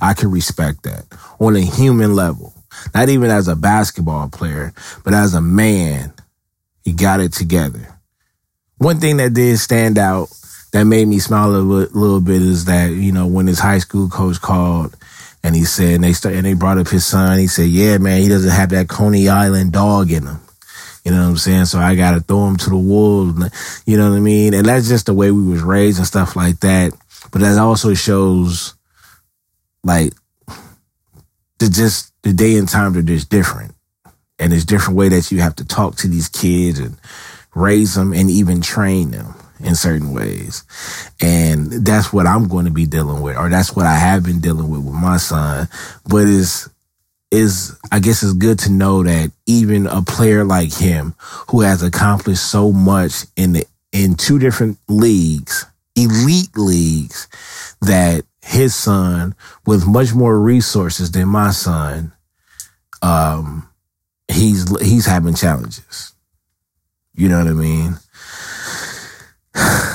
I 0.01 0.15
can 0.15 0.31
respect 0.31 0.83
that 0.83 1.05
on 1.39 1.57
a 1.57 1.61
human 1.61 2.15
level. 2.15 2.55
Not 2.95 3.09
even 3.09 3.31
as 3.31 3.49
a 3.49 3.57
basketball 3.57 4.29
player, 4.29 4.73
but 5.05 5.15
as 5.15 5.35
a 5.35 5.41
man, 5.41 6.13
he 6.85 6.93
got 6.93 7.21
it 7.21 7.33
together. 7.33 7.99
One 8.79 8.99
thing 8.99 9.19
that 9.19 9.35
did 9.35 9.59
stand 9.59 9.99
out 9.99 10.29
that 10.73 10.85
made 10.85 11.07
me 11.07 11.19
smile 11.19 11.55
a 11.55 11.59
little 11.59 12.21
bit 12.21 12.43
is 12.43 12.65
that, 12.65 12.87
you 12.89 13.13
know, 13.13 13.27
when 13.27 13.47
his 13.47 13.61
high 13.61 13.79
school 13.79 14.09
coach 14.09 14.41
called 14.41 14.97
and 15.44 15.57
he 15.57 15.64
said, 15.64 15.94
and 15.94 16.05
they 16.05 16.12
start, 16.12 16.35
and 16.35 16.46
they 16.46 16.55
brought 16.55 16.78
up 16.78 16.88
his 16.88 17.05
son, 17.05 17.38
he 17.38 17.46
said, 17.46 17.68
yeah, 17.68 17.98
man, 17.98 18.22
he 18.22 18.28
doesn't 18.28 18.50
have 18.50 18.70
that 18.70 18.88
Coney 18.88 19.28
Island 19.28 19.72
dog 19.72 20.11
in 20.11 20.26
him. 20.26 20.40
You 21.05 21.11
know 21.11 21.22
what 21.22 21.31
I'm 21.31 21.37
saying? 21.37 21.64
So 21.64 21.81
I 21.81 21.96
got 21.96 22.12
to 22.12 22.20
throw 22.20 22.46
him 22.46 22.57
to 22.59 22.70
the 22.70 22.76
wolves. 22.76 23.83
You 23.87 23.96
know 23.96 24.11
what 24.11 24.16
I 24.16 24.20
mean? 24.20 24.55
And 24.55 24.66
that's 24.66 24.88
just 24.88 25.07
the 25.07 25.14
way 25.14 25.33
we 25.33 25.42
was 25.42 25.61
raised 25.61 25.98
and 25.98 26.07
stuff 26.07 26.37
like 26.37 26.61
that. 26.61 26.92
But 27.33 27.40
that 27.40 27.59
also 27.59 27.94
shows 27.94 28.74
like 29.83 30.12
the 31.59 31.68
just 31.68 32.12
the 32.22 32.33
day 32.33 32.57
and 32.57 32.68
times 32.68 32.96
are 32.96 33.02
just 33.02 33.31
different. 33.31 33.74
And 34.38 34.52
there's 34.52 34.64
different 34.64 34.96
way 34.96 35.09
that 35.09 35.33
you 35.33 35.40
have 35.40 35.57
to 35.57 35.64
talk 35.64 35.96
to 35.96 36.09
these 36.09 36.28
kids 36.28 36.78
and 36.78 36.96
raise 37.55 37.94
them 37.94 38.12
and 38.12 38.31
even 38.31 38.61
train 38.61 39.11
them 39.11 39.35
in 39.62 39.75
certain 39.75 40.12
ways. 40.12 40.64
And 41.20 41.87
that's 41.87 42.12
what 42.12 42.27
I'm 42.27 42.48
going 42.48 42.64
to 42.64 42.70
be 42.70 42.87
dealing 42.87 43.22
with, 43.22 43.37
or 43.37 43.48
that's 43.48 43.75
what 43.75 43.87
I 43.87 43.94
have 43.94 44.25
been 44.25 44.40
dealing 44.40 44.68
with 44.68 44.85
with 44.85 44.94
my 44.94 45.16
son. 45.16 45.68
But 46.09 46.27
is 46.27 46.68
is 47.31 47.77
I 47.90 47.98
guess 47.98 48.22
it's 48.22 48.35
good 48.35 48.59
to 48.61 48.70
know 48.70 49.03
that 49.03 49.33
even 49.46 49.87
a 49.87 50.03
player 50.03 50.44
like 50.44 50.72
him 50.72 51.14
who 51.51 51.62
has 51.62 51.83
accomplished 51.83 52.44
so 52.44 52.72
much 52.72 53.25
in 53.37 53.55
the 53.55 53.66
in 53.92 54.14
two 54.14 54.38
different 54.38 54.79
leagues, 54.88 55.66
elite 55.96 56.57
leagues, 56.57 57.29
that 57.81 58.25
his 58.42 58.75
son 58.75 59.35
with 59.66 59.87
much 59.87 60.14
more 60.14 60.38
resources 60.38 61.11
than 61.12 61.29
my 61.29 61.51
son, 61.51 62.12
um, 63.01 63.68
he's 64.29 64.68
he's 64.81 65.07
having 65.07 65.35
challenges. 65.35 66.12
You 67.14 67.29
know 67.29 67.38
what 67.38 67.48
I 67.48 67.53
mean? 67.53 67.96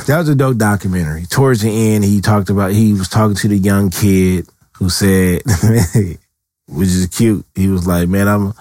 That 0.08 0.20
was 0.20 0.30
a 0.30 0.36
dope 0.36 0.58
documentary. 0.58 1.26
Towards 1.26 1.62
the 1.62 1.70
end, 1.70 2.06
he 2.06 2.22
talked 2.22 2.50
about 2.50 2.72
he 2.72 2.94
was 2.94 3.10
talking 3.10 3.36
to 3.36 3.48
the 3.50 3.58
young 3.58 3.90
kid 3.90 4.48
who 4.78 4.90
said, 4.90 5.42
which 6.68 6.88
is 6.88 7.08
cute. 7.08 7.46
He 7.56 7.68
was 7.68 7.86
like, 7.86 8.08
"Man, 8.08 8.28
I'm 8.28 8.54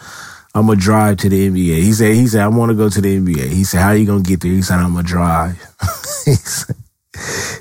I'm 0.54 0.66
gonna 0.66 0.76
drive 0.76 1.18
to 1.18 1.28
the 1.28 1.48
NBA." 1.48 1.82
He 1.82 1.92
said, 1.92 2.14
"He 2.14 2.26
said 2.26 2.42
I 2.42 2.48
want 2.48 2.70
to 2.70 2.74
go 2.74 2.88
to 2.88 3.00
the 3.00 3.18
NBA." 3.20 3.48
He 3.48 3.62
said, 3.62 3.80
"How 3.80 3.92
you 3.92 4.06
gonna 4.06 4.22
get 4.22 4.40
there?" 4.40 4.50
He 4.50 4.62
said, 4.62 4.80
"I'm 4.80 4.94
gonna 4.94 5.06
drive." 5.06 5.54
he, 6.24 6.34
said, 6.34 6.76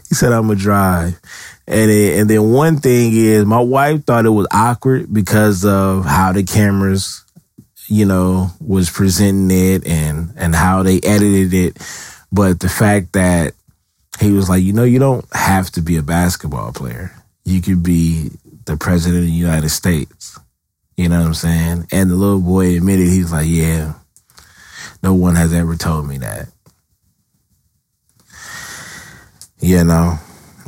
he 0.10 0.16
said, 0.16 0.32
"I'm 0.32 0.48
gonna 0.48 0.56
drive." 0.56 1.20
And 1.68 1.92
it, 1.92 2.20
and 2.20 2.30
then 2.30 2.52
one 2.52 2.78
thing 2.78 3.14
is, 3.14 3.46
my 3.46 3.60
wife 3.60 4.04
thought 4.06 4.26
it 4.26 4.30
was 4.30 4.48
awkward 4.52 5.14
because 5.14 5.64
of 5.64 6.06
how 6.06 6.32
the 6.32 6.44
cameras 6.44 7.26
you 7.88 8.06
know, 8.06 8.50
was 8.60 8.90
presenting 8.90 9.52
it 9.52 9.86
and, 9.86 10.34
and 10.38 10.56
how 10.56 10.84
they 10.84 11.00
edited 11.02 11.54
it. 11.54 11.78
But 12.32 12.60
the 12.60 12.70
fact 12.70 13.14
that 13.14 13.54
he 14.20 14.32
was 14.32 14.50
like, 14.50 14.64
you 14.64 14.74
know, 14.74 14.84
you 14.84 15.00
don't 15.00 15.26
have 15.34 15.70
to 15.72 15.82
be 15.82 15.98
a 15.98 16.04
basketball 16.04 16.72
player. 16.72 17.12
You 17.44 17.62
could 17.62 17.84
be 17.84 18.32
the 18.66 18.78
president 18.78 19.24
of 19.24 19.28
the 19.28 19.32
United 19.32 19.70
States. 19.70 20.40
You 20.98 21.10
know 21.10 21.20
what 21.20 21.28
I'm 21.28 21.34
saying? 21.34 21.88
And 21.92 22.10
the 22.10 22.16
little 22.16 22.40
boy 22.40 22.78
admitted, 22.78 23.08
he's 23.08 23.32
like, 23.32 23.48
yeah, 23.48 23.94
no 25.04 25.14
one 25.14 25.36
has 25.36 25.54
ever 25.54 25.76
told 25.76 26.08
me 26.08 26.18
that. 26.20 26.48
You 29.60 29.84
know, 29.84 30.18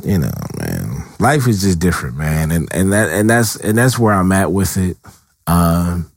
you 0.04 0.18
know, 0.18 0.32
man, 0.58 1.04
life 1.18 1.46
is 1.48 1.62
just 1.62 1.78
different, 1.78 2.16
man. 2.16 2.50
And, 2.50 2.68
and 2.72 2.92
that, 2.92 3.08
and 3.10 3.28
that's, 3.30 3.56
and 3.56 3.78
that's 3.78 3.98
where 3.98 4.12
I'm 4.12 4.32
at 4.32 4.52
with 4.52 4.76
it. 4.76 4.96
Um, 5.46 6.10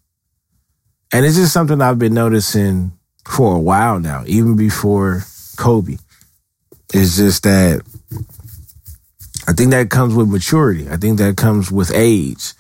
and 1.13 1.26
it's 1.26 1.36
just 1.36 1.54
something 1.54 1.82
I've 1.82 2.00
been 2.00 2.13
noticing 2.13 2.91
for 3.26 3.56
a 3.56 3.60
while 3.60 4.00
now, 4.00 4.24
even 4.28 4.56
before 4.56 5.24
Kobe. 5.58 5.98
It's 6.93 7.17
just 7.17 7.43
that 7.43 7.82
I 9.47 9.54
think 9.54 9.71
that 9.71 9.89
comes 9.89 10.13
with 10.13 10.30
maturity. 10.30 10.89
I 10.89 10.97
think 10.97 11.17
that 11.17 11.38
comes 11.38 11.71
with 11.71 11.91
age. 11.93 12.54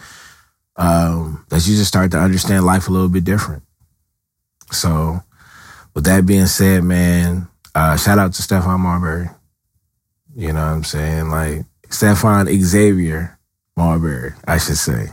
Um, 0.75 1.45
that 1.49 1.67
you 1.67 1.75
just 1.75 1.89
start 1.89 2.11
to 2.11 2.17
understand 2.17 2.65
life 2.65 2.87
a 2.87 2.91
little 2.91 3.09
bit 3.09 3.23
different. 3.23 3.63
So, 4.71 5.21
with 5.93 6.05
that 6.05 6.25
being 6.25 6.47
said, 6.47 6.83
man, 6.83 7.47
uh, 7.75 7.97
shout 7.97 8.19
out 8.19 8.33
to 8.33 8.41
Stephon 8.41 8.79
Marbury. 8.79 9.29
You 10.35 10.53
know 10.53 10.65
what 10.65 10.71
I'm 10.71 10.83
saying? 10.83 11.29
Like 11.29 11.65
Stephon 11.87 12.49
Xavier 12.61 13.37
Marbury, 13.75 14.33
I 14.47 14.57
should 14.57 14.77
say. 14.77 15.07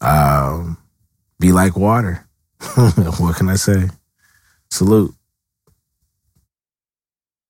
Um, 0.00 0.78
be 1.38 1.52
like 1.52 1.76
water. 1.76 2.26
what 2.74 3.36
can 3.36 3.48
I 3.48 3.56
say? 3.56 3.88
Salute. 4.70 5.14